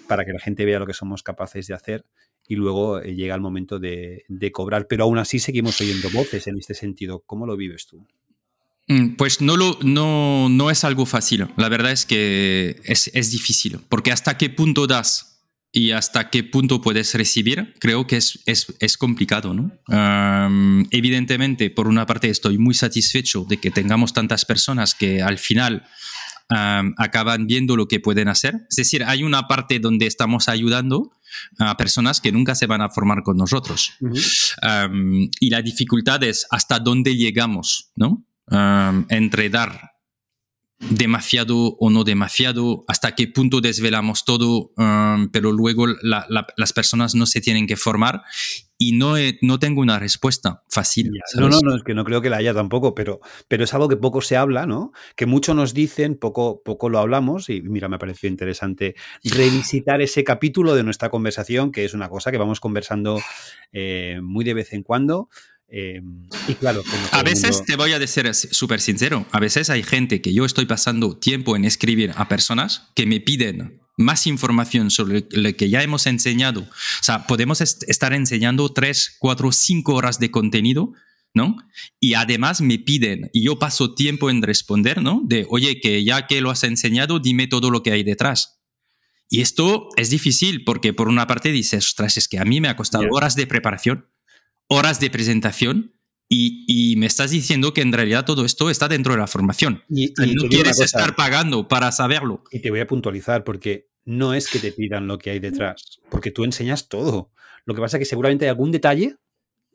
[0.07, 2.05] para que la gente vea lo que somos capaces de hacer
[2.47, 4.87] y luego eh, llega el momento de, cobrar.
[4.87, 7.25] Pero aún así seguimos oyendo voces en este sentido.
[7.27, 8.07] ¿Cómo lo vives tú?
[8.87, 11.49] Mm, pues no, lo, no, no es algo fácil.
[11.57, 15.32] La verdad es que es, es difícil, porque hasta qué punto das
[15.73, 19.55] y hasta qué punto puedes recibir, creo que es, es, es complicado.
[19.55, 19.73] ¿no?
[20.91, 25.87] evidentemente, por una parte, estoy muy satisfecho de que tengamos tantas personas que al final
[26.49, 28.55] acaban viendo lo que pueden hacer.
[28.69, 31.13] Es decir, hay una parte donde estamos ayudando
[31.59, 33.95] a personas que nunca se van a formar con nosotros.
[35.41, 38.27] y la dificultad es hasta dónde llegamos, ¿no?
[39.09, 39.92] entre dar
[40.91, 47.27] demasiado o no demasiado, hasta qué punto desvelamos todo, um, pero luego las personas no
[47.27, 48.23] se tienen que formar
[48.79, 51.13] y no, no tengo una respuesta fácil.
[51.37, 53.89] No, no, no, es que no creo que la haya tampoco, pero, pero es algo
[53.89, 54.93] que poco se habla, ¿no?
[55.15, 60.25] Que mucho nos dicen, poco, poco lo hablamos y mira, me pareció interesante revisitar ese
[60.25, 63.21] capítulo de nuestra conversación, que es una cosa que vamos conversando
[63.73, 65.29] eh, muy de vez en cuando.
[65.75, 70.21] Em, y claro, a veces te voy a decir súper sincero, a veces hay gente
[70.21, 75.27] que yo estoy pasando tiempo en escribir a personas que me piden más información sobre
[75.31, 76.61] lo que ya hemos enseñado.
[76.61, 80.93] O sea, podemos estar enseñando tres, cuatro, cinco horas de contenido,
[81.33, 81.57] ¿no?
[81.99, 85.23] Y además me piden, y yo paso tiempo en responder, ¿no?
[85.25, 88.61] De, oye, que ya que lo has enseñado, dime todo lo que hay detrás.
[89.31, 92.69] Y esto es difícil porque por una parte dices, ostras, es que a mí me
[92.69, 94.12] ha costado horas de preparación
[94.73, 95.93] horas de presentación
[96.35, 99.83] y, me estás diciendo que en realidad todo esto está dentro de la formación.
[99.91, 102.43] Y, no quieres estar pagando para saberlo.
[102.51, 106.01] Y te voy a puntualizar porque no es que te pidan lo que hay detrás,
[106.11, 107.33] porque tú enseñas todo.
[107.67, 109.17] Lo que pasa es que seguramente hay algún detalle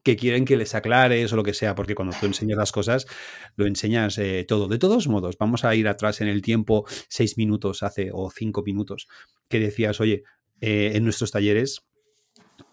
[0.04, 3.06] que quieren que les aclares o lo que sea, porque cuando tú enseñas las cosas,
[3.56, 4.68] lo enseñas eh, todo.
[4.68, 8.64] De todos modos, vamos a ir atrás en el tiempo, seis minutos hace o cinco
[8.64, 9.08] minutos,
[9.48, 10.24] que decías, oye,
[10.62, 11.84] eh, en nuestros talleres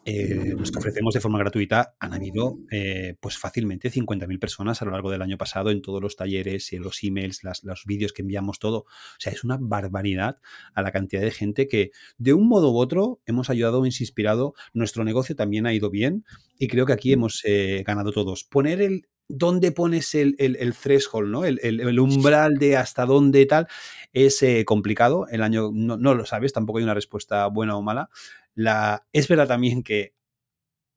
[0.05, 4.85] eh, los que ofrecemos de forma gratuita, han habido eh, pues fácilmente 50.000 personas a
[4.85, 8.23] lo largo del año pasado en todos los talleres, en los emails, los vídeos que
[8.23, 8.79] enviamos, todo.
[8.81, 8.87] O
[9.19, 10.39] sea, es una barbaridad
[10.75, 14.55] a la cantidad de gente que de un modo u otro hemos ayudado, hemos inspirado.
[14.75, 16.25] Nuestro negocio también ha ido bien
[16.59, 18.45] y creo que aquí hemos eh, ganado todos.
[18.45, 21.45] Poner el, dónde pones el, el, threshold, ¿no?
[21.45, 23.67] El, el, umbral de hasta dónde tal,
[24.13, 25.27] es eh, complicado.
[25.31, 28.11] El año no, no, lo sabes, tampoco hay una respuesta buena o mala.
[28.55, 30.15] La, es verdad también que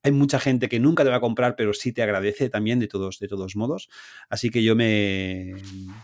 [0.04, 2.88] hay mucha gente que nunca te va a comprar, pero sí te agradece también de
[2.88, 3.90] todos, de todos modos.
[4.30, 5.56] Así que yo me.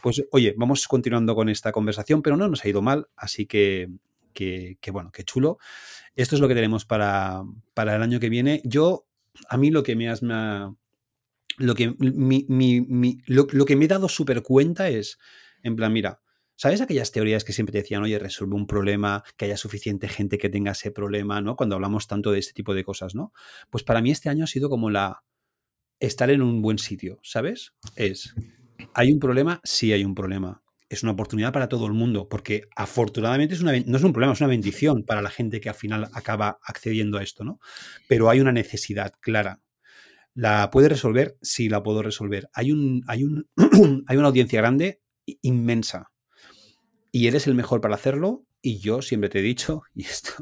[0.01, 3.07] Pues, oye, vamos continuando con esta conversación, pero no nos ha ido mal.
[3.15, 3.89] Así que,
[4.33, 5.57] que, bueno, qué chulo.
[6.15, 7.43] Esto es lo que tenemos para,
[7.73, 8.61] para el año que viene.
[8.65, 9.07] Yo,
[9.47, 14.89] a mí lo que me has, lo que, lo, que me he dado súper cuenta
[14.89, 15.17] es,
[15.61, 16.21] en plan, mira,
[16.63, 20.37] ¿sabes aquellas teorías que siempre te decían, oye, resuelve un problema, que haya suficiente gente
[20.37, 21.57] que tenga ese problema, ¿no?
[21.57, 23.33] Cuando hablamos tanto de este tipo de cosas, ¿no?
[23.69, 25.25] Pues para mí este año ha sido como la
[25.99, 27.73] estar en un buen sitio, ¿sabes?
[27.97, 28.33] Es,
[28.93, 29.59] ¿hay un problema?
[29.65, 30.63] Sí hay un problema.
[30.87, 34.31] Es una oportunidad para todo el mundo, porque afortunadamente es una, no es un problema,
[34.31, 37.59] es una bendición para la gente que al final acaba accediendo a esto, ¿no?
[38.07, 39.59] Pero hay una necesidad clara
[40.33, 41.37] ¿La puede resolver?
[41.41, 42.49] Sí, la puedo resolver.
[42.53, 43.49] Hay, un, hay, un,
[44.07, 45.01] hay una audiencia grande,
[45.41, 46.12] inmensa.
[47.15, 48.43] Y eres el mejor para hacerlo.
[48.59, 50.33] Y yo siempre te he dicho, y esto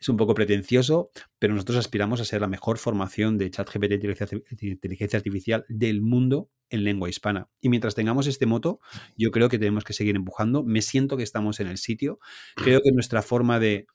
[0.00, 4.66] es un poco pretencioso, pero nosotros aspiramos a ser la mejor formación de ChatGPT e
[4.66, 7.48] inteligencia artificial del mundo en lengua hispana.
[7.60, 8.80] Y mientras tengamos este moto,
[9.18, 10.64] yo creo que tenemos que seguir empujando.
[10.64, 12.18] Me siento que estamos en el sitio.
[12.56, 13.86] Creo que nuestra forma de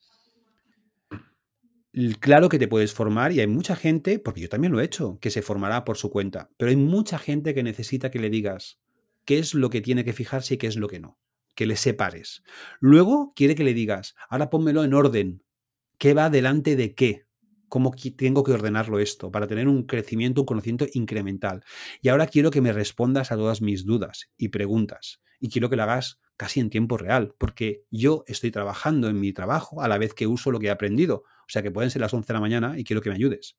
[2.20, 5.18] Claro que te puedes formar y hay mucha gente, porque yo también lo he hecho,
[5.22, 8.82] que se formará por su cuenta, pero hay mucha gente que necesita que le digas
[9.24, 11.18] qué es lo que tiene que fijarse y qué es lo que no,
[11.56, 12.44] que le separes.
[12.80, 15.44] Luego quiere que le digas, ahora pónmelo en orden,
[15.98, 17.26] qué va delante de qué,
[17.70, 21.64] cómo tengo que ordenarlo esto para tener un crecimiento, un conocimiento incremental.
[22.02, 25.76] Y ahora quiero que me respondas a todas mis dudas y preguntas y quiero que
[25.76, 29.98] lo hagas casi en tiempo real, porque yo estoy trabajando en mi trabajo a la
[29.98, 32.34] vez que uso lo que he aprendido O sea, que pueden ser las 11 de
[32.34, 33.58] la mañana y quiero que me ayudes.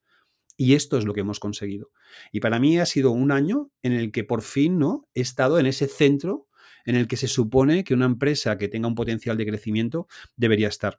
[0.59, 1.91] Y esto es lo que hemos conseguido.
[2.33, 5.09] Y para mí ha sido un año en el que por fin ¿no?
[5.15, 6.49] he estado en ese centro
[6.87, 10.07] en el que se supone que una empresa que tenga un potencial de crecimiento
[10.37, 10.99] debería estar.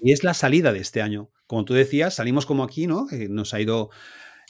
[0.00, 1.30] Y es la salida de este año.
[1.46, 3.06] Como tú decías, salimos como aquí, ¿no?
[3.28, 3.90] nos ha ido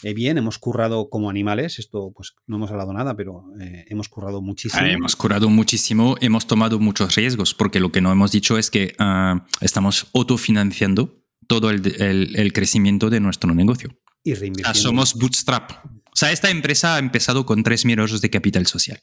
[0.03, 4.09] eh, bien, hemos currado como animales, esto pues no hemos hablado nada, pero eh, hemos
[4.09, 4.83] currado muchísimo.
[4.83, 8.71] Ah, hemos curado muchísimo, hemos tomado muchos riesgos, porque lo que no hemos dicho es
[8.71, 13.91] que ah, estamos autofinanciando todo el, crecimiento de nuestro negocio.
[14.23, 14.79] Y reinvirtiendo.
[14.79, 15.85] somos bootstrap.
[15.85, 19.01] O sea, esta empresa ha empezado con 3.000 euros de capital social.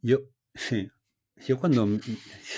[0.00, 0.20] Yo,
[0.54, 0.88] sí.
[1.46, 1.88] Yo cuando...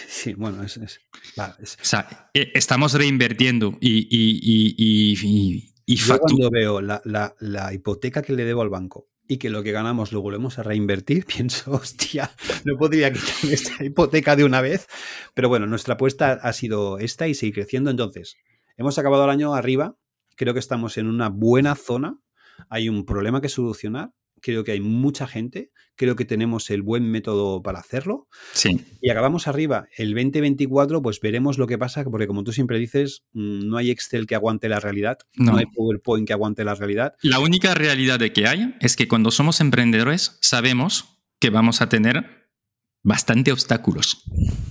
[0.09, 0.79] Sí, bueno, es...
[0.79, 4.07] o sea, e, estamos reinvirtiendo y...
[4.11, 9.09] y, y, y Yo cuando veo la, la, la, hipoteca que le debo al banco
[9.29, 12.31] y que lo que ganamos lo volvemos a reinvertir, pienso, hostia,
[12.65, 14.87] no podría quitar esta hipoteca de una vez.
[15.35, 17.91] Pero bueno, nuestra apuesta ha sido esta y seguir creciendo.
[17.91, 18.37] Entonces,
[18.77, 19.97] hemos acabado el año arriba.
[20.37, 22.19] Creo que estamos en una buena zona.
[22.69, 24.13] Hay un problema que solucionar
[24.47, 28.29] creo que hay mucha gente, creo que tenemos el buen método para hacerlo.
[28.53, 28.81] Sí.
[29.03, 29.89] Y acabamos arriba.
[29.97, 33.91] El 2024, pues veremos lo que pasa, porque como tú siempre dices, mm, no hay
[33.91, 37.15] Excel que aguante la realidad, no, hay PowerPoint que aguante la realidad.
[37.23, 41.89] La única realidad de que hay es que cuando somos emprendedores sabemos que vamos a
[41.89, 42.47] tener
[43.03, 44.23] bastante obstáculos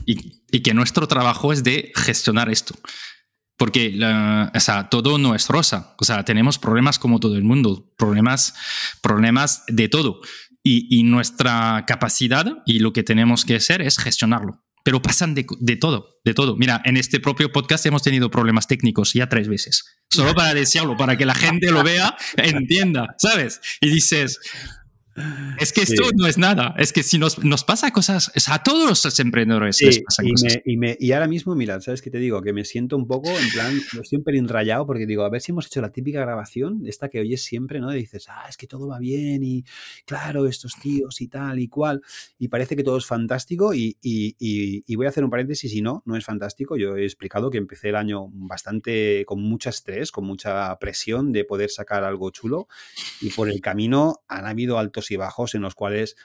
[0.06, 2.76] y, y que nuestro trabajo es de gestionar esto.
[3.58, 3.98] Porque
[4.54, 5.96] o sea, todo no es rosa.
[5.98, 8.54] O sea, tenemos problemas como todo el mundo, problemas,
[9.02, 10.20] problemas de todo.
[10.68, 14.64] Y, nuestra capacidad y lo que tenemos que hacer es gestionarlo.
[14.84, 16.56] Pero pasan de, de, todo, de todo.
[16.58, 19.86] Mira, en este propio podcast hemos tenido problemas técnicos ya tres veces.
[20.10, 23.62] Solo para decirlo, para que la gente lo vea, entienda, ¿sabes?
[23.80, 24.40] Y dices,
[25.60, 26.76] es que esto no es nada.
[26.78, 30.58] Es que si nos, nos pasa cosas, a todos los emprendedores les pasan y cosas.
[30.66, 32.42] y, me, y, ahora mismo, mira, ¿sabes qué te digo?
[32.42, 35.30] Que me siento un poco, en plan, lo estoy un pelín rayado porque digo, a
[35.30, 37.94] ver si hemos hecho la típica grabación, esta que oyes siempre, ¿no?
[37.94, 39.64] Y dices, ah, es que todo va bien y
[40.06, 42.02] claro, estos tíos y tal y cual.
[42.38, 46.04] Y parece que todo es fantástico y, y voy a hacer un paréntesis y no,
[46.06, 46.78] no es fantástico.
[46.78, 51.46] Yo he explicado que empecé el año bastante con mucho estrés, con mucha presión de
[51.46, 52.68] poder sacar algo chulo
[53.22, 56.16] y por el camino han habido altos y bajos en los cuales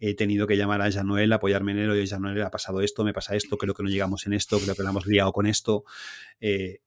[0.00, 3.12] he tenido que llamar a Januel, apoyarme en él, oye, Januel, ha pasado esto, me
[3.12, 5.84] pasa esto, creo que no llegamos en esto, creo que lo hemos liado con esto.
[6.40, 6.80] Eh,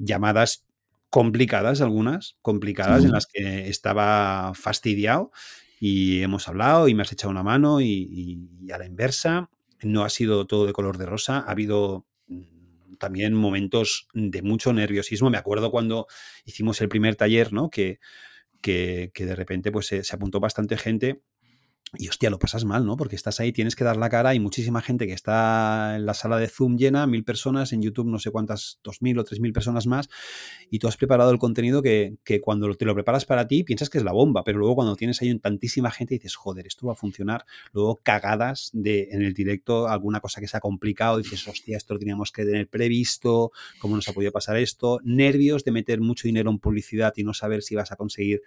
[0.00, 0.66] llamadas
[1.10, 5.30] complicadas, algunas, complicadas, en las que estaba fastidiado
[5.80, 9.50] y hemos hablado y me has echado una mano y, y, a la inversa.
[9.80, 14.72] No ha sido todo de color de rosa, ha habido mm, también momentos de mucho
[14.72, 15.30] nerviosismo.
[15.30, 16.06] Me acuerdo cuando
[16.44, 17.70] hicimos el primer taller, ¿no?
[17.70, 18.00] Que,
[18.60, 21.22] que, de repente pues se, apuntó bastante gente
[21.96, 22.96] y hostia, lo pasas mal, ¿no?
[22.96, 26.14] Porque estás ahí, tienes que dar la cara, hay muchísima gente que está en la
[26.14, 29.40] sala de Zoom llena, mil personas, en YouTube no sé cuántas, dos mil o tres
[29.40, 30.08] mil personas más,
[30.70, 33.88] y tú has preparado el contenido que, que, cuando te lo preparas para ti piensas
[33.88, 36.92] que es la bomba, pero luego cuando tienes ahí tantísima gente dices, joder, esto va
[36.92, 41.46] a funcionar, luego cagadas de en el directo, alguna cosa que se ha complicado, dices,
[41.48, 45.00] hostia, esto lo teníamos que tener previsto, ¿cómo nos ha podido pasar esto?
[45.04, 48.42] Nervios de meter mucho dinero en publicidad y no saber si vas a conseguir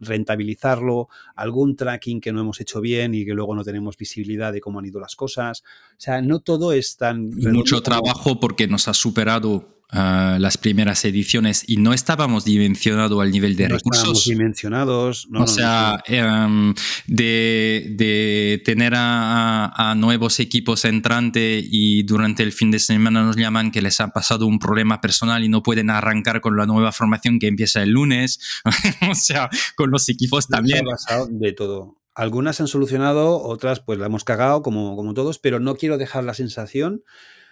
[0.00, 4.60] rentabilizarlo, algún tracking que no hemos hecho bien y que luego no tenemos visibilidad de
[4.60, 5.62] cómo han ido las cosas.
[5.92, 7.30] O sea, no todo es tan...
[7.30, 13.56] Mucho trabajo porque nos ha superado las primeras ediciones y no estábamos dimensionados al nivel
[13.56, 14.02] de no recursos.
[14.02, 15.26] Estábamos dimensionados.
[15.30, 16.74] No, o sea, em,
[17.06, 23.36] de, de, tener a, a, nuevos equipos entrantes y durante el fin de semana nos
[23.36, 26.92] llaman que les ha pasado un problema personal y no pueden arrancar con la nueva
[26.92, 28.38] formación que empieza el lunes.
[29.10, 30.84] o sea, con los equipos también.
[31.30, 31.96] De todo.
[32.14, 36.24] Algunas han solucionado, otras pues la hemos cagado como, como todos, pero no quiero dejar
[36.24, 37.02] la sensación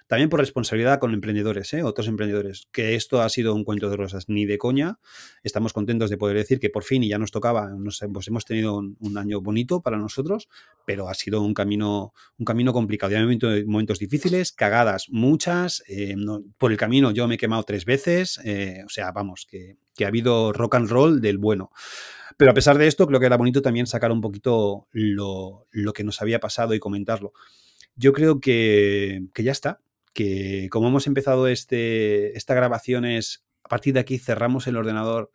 [0.09, 1.83] también por responsabilidad con emprendedores, ¿eh?
[1.83, 4.99] otros emprendedores, que esto ha sido un cuento de rosas, ni de coña.
[5.43, 8.47] Estamos contentos de poder decir que por fin y ya nos tocaba, nos, pues hemos
[8.47, 10.49] tenido un, año bonito para nosotros,
[10.87, 13.13] pero ha sido un camino, un camino complicado.
[13.13, 15.85] Ya momentos, momentos difíciles, cagadas muchas.
[15.89, 16.17] Eh,
[16.57, 20.09] por el camino yo me he quemado tres veces, eh, o sea, vamos, que, ha
[20.09, 21.71] habido rock and roll del bueno.
[22.39, 26.05] Pero a pesar de esto, creo que era bonito también sacar un poquito lo, que
[26.05, 27.35] nos había pasado y comentarlo.
[27.95, 29.81] Yo creo que ya está,
[30.19, 35.31] que como hemos empezado este, esta grabación es, a partir de aquí cerramos el ordenador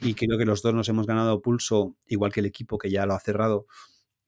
[0.00, 3.04] y creo que los dos nos hemos ganado pulso, igual que el equipo que ya
[3.04, 3.66] lo ha cerrado,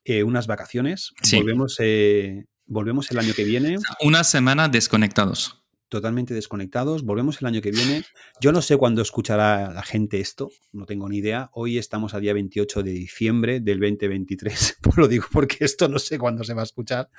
[0.05, 1.13] eh, unas vacaciones.
[1.33, 3.77] Volvemos, eh, volvemos el año que viene.
[4.01, 5.64] Una semana desconectados.
[5.95, 7.05] Totalmente desconectados.
[7.05, 8.03] Volvemos el año que viene.
[8.41, 11.51] Yo no sé cuándo escuchará la gente esto, no tengo ni idea.
[11.53, 14.79] Hoy estamos a día 28 de diciembre del 2023.
[14.97, 17.11] Lo digo porque esto no sé cuándo se va a escuchar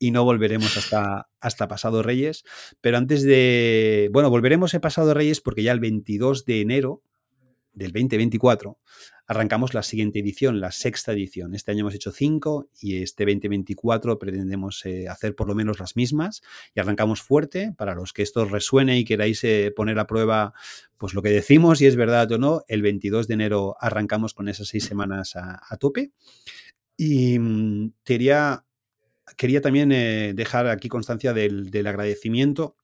[0.00, 2.42] y no volveremos hasta, hasta pasado Reyes.
[2.80, 7.02] Pero antes de, bueno, volveremos el pasado Reyes porque ya el 22 de enero
[7.72, 8.78] del 2024
[9.26, 11.54] arrancamos la siguiente edición, la sexta edición.
[11.54, 15.96] Este año hemos hecho cinco y este 2024 pretendemos eh, hacer por lo menos las
[15.96, 16.42] mismas
[16.74, 17.72] y arrancamos fuerte.
[17.76, 20.54] Para los que esto resuene y queráis eh, poner a prueba
[20.98, 24.48] pues lo que decimos, si es verdad o no, el 22 de enero arrancamos con
[24.48, 26.12] esas seis semanas a, tope.
[26.96, 28.64] Y mm, quería,
[29.36, 32.76] quería también eh, dejar aquí constancia del, del agradecimiento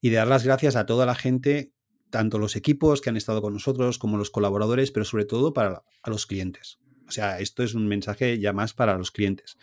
[0.00, 1.72] y de dar las gracias a toda la gente
[2.16, 5.82] tanto los equipos que han estado con nosotros como los colaboradores, pero sobre todo para
[6.02, 6.78] a los clientes.
[7.06, 9.58] O sea, esto es un mensaje ya más para los clientes.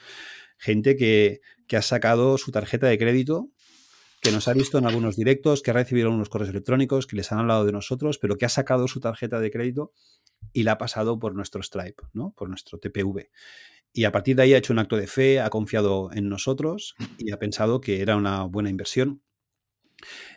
[0.59, 3.49] Gente que, que ha sacado su tarjeta de crédito,
[4.21, 7.31] que nos ha visto en algunos directos, que ha recibido algunos correos electrónicos, que les
[7.31, 9.91] han hablado de nosotros, pero que ha sacado su tarjeta de crédito
[10.53, 12.35] y la ha pasado por nuestro Stripe, ¿no?
[12.37, 13.31] por nuestro TPV.
[13.93, 16.93] Y a partir de ahí ha hecho un acto de fe, ha confiado en nosotros
[17.17, 19.23] y ha pensado que era una buena inversión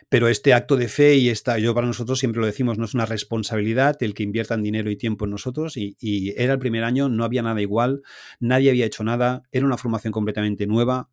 [0.09, 2.93] pero este acto de fe y esta, yo para nosotros siempre lo decimos, no es
[2.93, 5.75] una responsabilidad el que inviertan dinero y tiempo en nosotros.
[5.75, 8.03] Y, era el primer año, no había nada igual,
[8.39, 11.09] nadie había hecho nada, era una formación completamente nueva.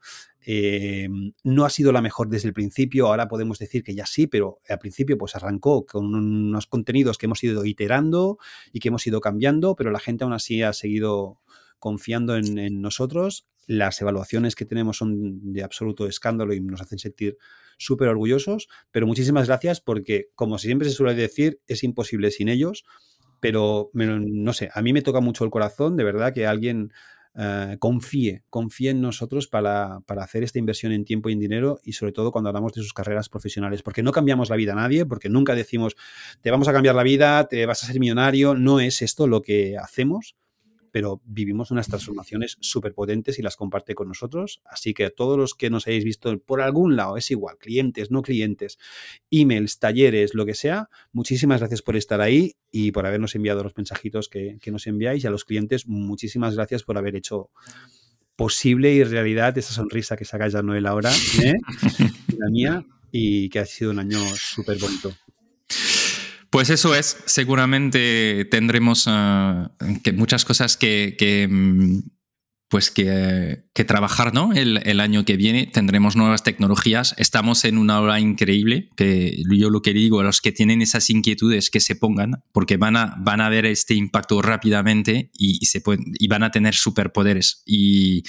[0.47, 1.09] Eh,
[1.43, 4.61] no ha sido la mejor desde el principio, ahora podemos decir que ya sí, pero
[4.69, 8.39] al principio pues arrancó con unos contenidos que hemos ido iterando
[8.73, 11.41] y que hemos ido cambiando, pero la gente aún así ha seguido
[11.81, 13.47] confiando en nosotros.
[13.67, 17.39] Las evaluaciones que tenemos son de absoluto escándalo y nos hacen sentir
[17.79, 22.85] súper orgullosos, pero muchísimas gracias porque, como siempre se suele decir, es imposible sin ellos,
[23.41, 26.93] pero no sé, a mí me toca mucho el corazón, de verdad, que alguien
[27.37, 31.81] eh, confíe, confíe en nosotros para, para, hacer esta inversión en tiempo y en dinero
[31.83, 34.77] y sobre todo cuando hablamos de sus carreras profesionales, porque no cambiamos la vida a
[34.77, 35.97] nadie, porque nunca decimos,
[36.43, 39.43] te vamos a cambiar la vida, te vas a ser millonario, no es esto lo
[39.43, 40.37] que hacemos,
[40.95, 44.63] pero vivimos unas transformaciones súper potentes y las comparte con nosotros.
[44.65, 48.13] Así que a todos los que nos hayáis visto por algún lado, es igual, clientes,
[48.13, 48.79] no clientes,
[49.29, 53.77] emails, talleres, lo que sea, muchísimas gracias por estar ahí y por habernos enviado los
[53.77, 55.25] mensajitos que, nos enviáis.
[55.25, 57.51] Y a los clientes, muchísimas gracias por haber hecho
[58.37, 61.11] posible y realidad esa sonrisa que saca ya Noel ahora,
[61.43, 61.55] ¿eh?
[62.39, 65.13] la mía, y que ha sido un año súper bonito.
[66.55, 69.09] Pues eso es, seguramente tendremos
[70.05, 72.09] que muchas cosas que, mm,
[72.69, 74.53] pues que, trabajar ¿no?
[74.53, 75.67] El, año que viene.
[75.67, 77.17] Tendremos nuevas tecnologías.
[77.19, 81.11] Estamos en una hora increíble, que yo lo que digo a los que tienen esas
[81.11, 85.81] inquietudes que se pongan, porque van a, van a ver este impacto rápidamente y, se
[85.81, 87.65] pueden, y van a tener superpoderes.
[87.67, 88.23] Y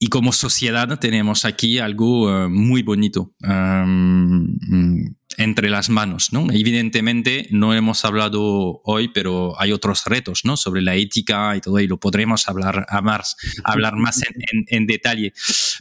[0.00, 5.06] y como sociedad tenemos aquí algo eh, muy bonito mm,
[5.38, 6.32] entre las manos.
[6.32, 6.46] ¿no?
[6.52, 10.56] Evidentemente no hemos hablado hoy, pero hay otros retos ¿no?
[10.56, 14.22] sobre la ética y todo, y lo podremos hablar, más, hablar más
[14.68, 15.32] en, detalle.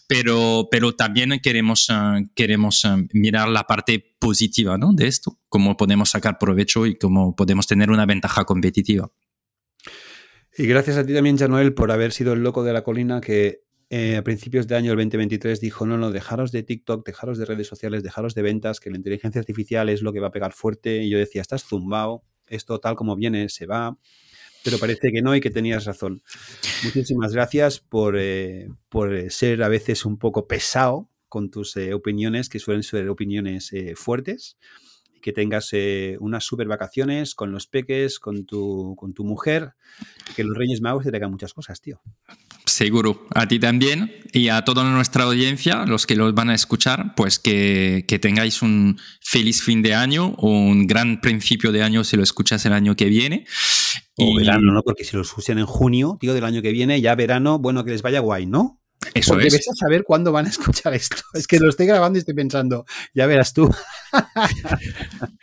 [0.07, 4.93] Pero, pero también queremos, eh, queremos eh, mirar la parte positiva ¿no?
[4.93, 9.11] de esto, cómo podemos sacar provecho y cómo podemos tener una ventaja competitiva.
[10.57, 13.66] Y gracias a ti también, Janoel, por haber sido el loco de la colina que
[13.89, 17.45] eh, a principios de año del 2023 dijo, no, no, dejaros de TikTok, dejaros de
[17.45, 20.51] redes sociales, dejaros de ventas, que la inteligencia artificial es lo que va a pegar
[20.53, 21.03] fuerte.
[21.03, 23.97] Y yo decía, estás zumbado, esto tal como viene se va,
[24.63, 26.21] pero parece que no y que tenías razón.
[26.83, 32.49] Muchísimas gracias por, eh, por ser a veces un poco pesado con tus eh, opiniones,
[32.49, 34.57] que suelen ser opiniones fuertes
[35.21, 35.71] que tengas
[36.19, 39.73] unas super vacaciones con los peques, con tu, con tu mujer,
[40.35, 42.01] que los Reyes Magos te traigan muchas cosas, tío.
[42.65, 47.15] Seguro, a ti también y a toda nuestra audiencia, los que los van a escuchar,
[47.15, 52.03] pues que, que tengáis un feliz fin de año o un gran principio de año
[52.03, 53.45] si lo escuchas el año que viene.
[54.17, 54.83] O verano, ¿no?
[54.83, 57.91] Porque si lo escuchan en junio, tío, del año que viene, ya verano, bueno, que
[57.91, 58.81] les vaya guay, ¿no?
[59.13, 59.53] Eso Porque es.
[59.53, 61.17] ves a saber cuándo van a escuchar esto.
[61.33, 63.73] Es que lo estoy grabando y estoy pensando, ya verás tú.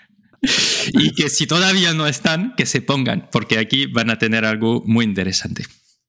[0.93, 4.83] y que si todavía no están, que se pongan, porque aquí van a tener algo
[4.85, 5.65] muy interesante.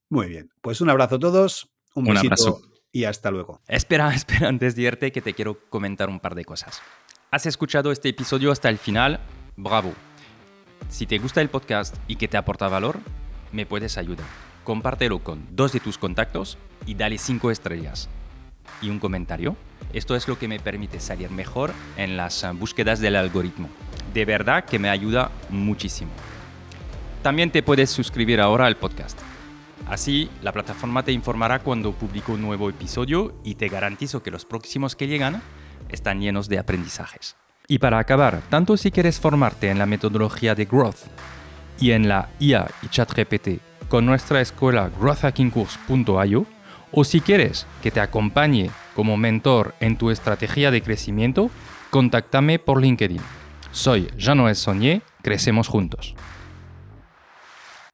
[0.09, 2.61] Muy bien, pues un abrazo a todos, un, abrazo
[2.91, 3.61] y hasta luego.
[3.67, 6.81] Espera, espera, antes de irte que te quiero comentar un par de cosas.
[7.31, 9.19] ¿Has escuchado este episodio hasta el final?
[9.57, 9.93] Bravo.
[10.89, 12.99] Si te gusta el podcast y que te aporta valor,
[13.51, 14.44] me puedes ayudar.
[14.65, 18.09] Compártelo con dos de tus contactos y dale cinco estrellas.
[18.81, 19.55] Y un comentario.
[19.93, 23.69] Esto es lo que me permite salir mejor en las búsquedas del algoritmo.
[24.13, 26.11] De verdad que me ayuda muchísimo.
[27.23, 29.17] También te puedes suscribir ahora al podcast
[29.87, 34.43] Así, la plataforma te informará cuando publico un nuevo episodio y te garantizo que los
[34.43, 35.43] próximos que llegan
[35.89, 37.35] están llenos de aprendizajes.
[37.67, 41.07] Y para acabar, tanto si quieres formarte en la metodología de Growth
[41.79, 46.45] y en la IA y ChatGPT nuestra escuela growthhackingcourse.io,
[46.91, 51.49] o si quieres que te acompañe como mentor en tu estrategia de crecimiento,
[51.89, 53.21] contáctame por LinkedIn.
[53.71, 56.15] Soy Jean-Noël Saunier, crecemos juntos.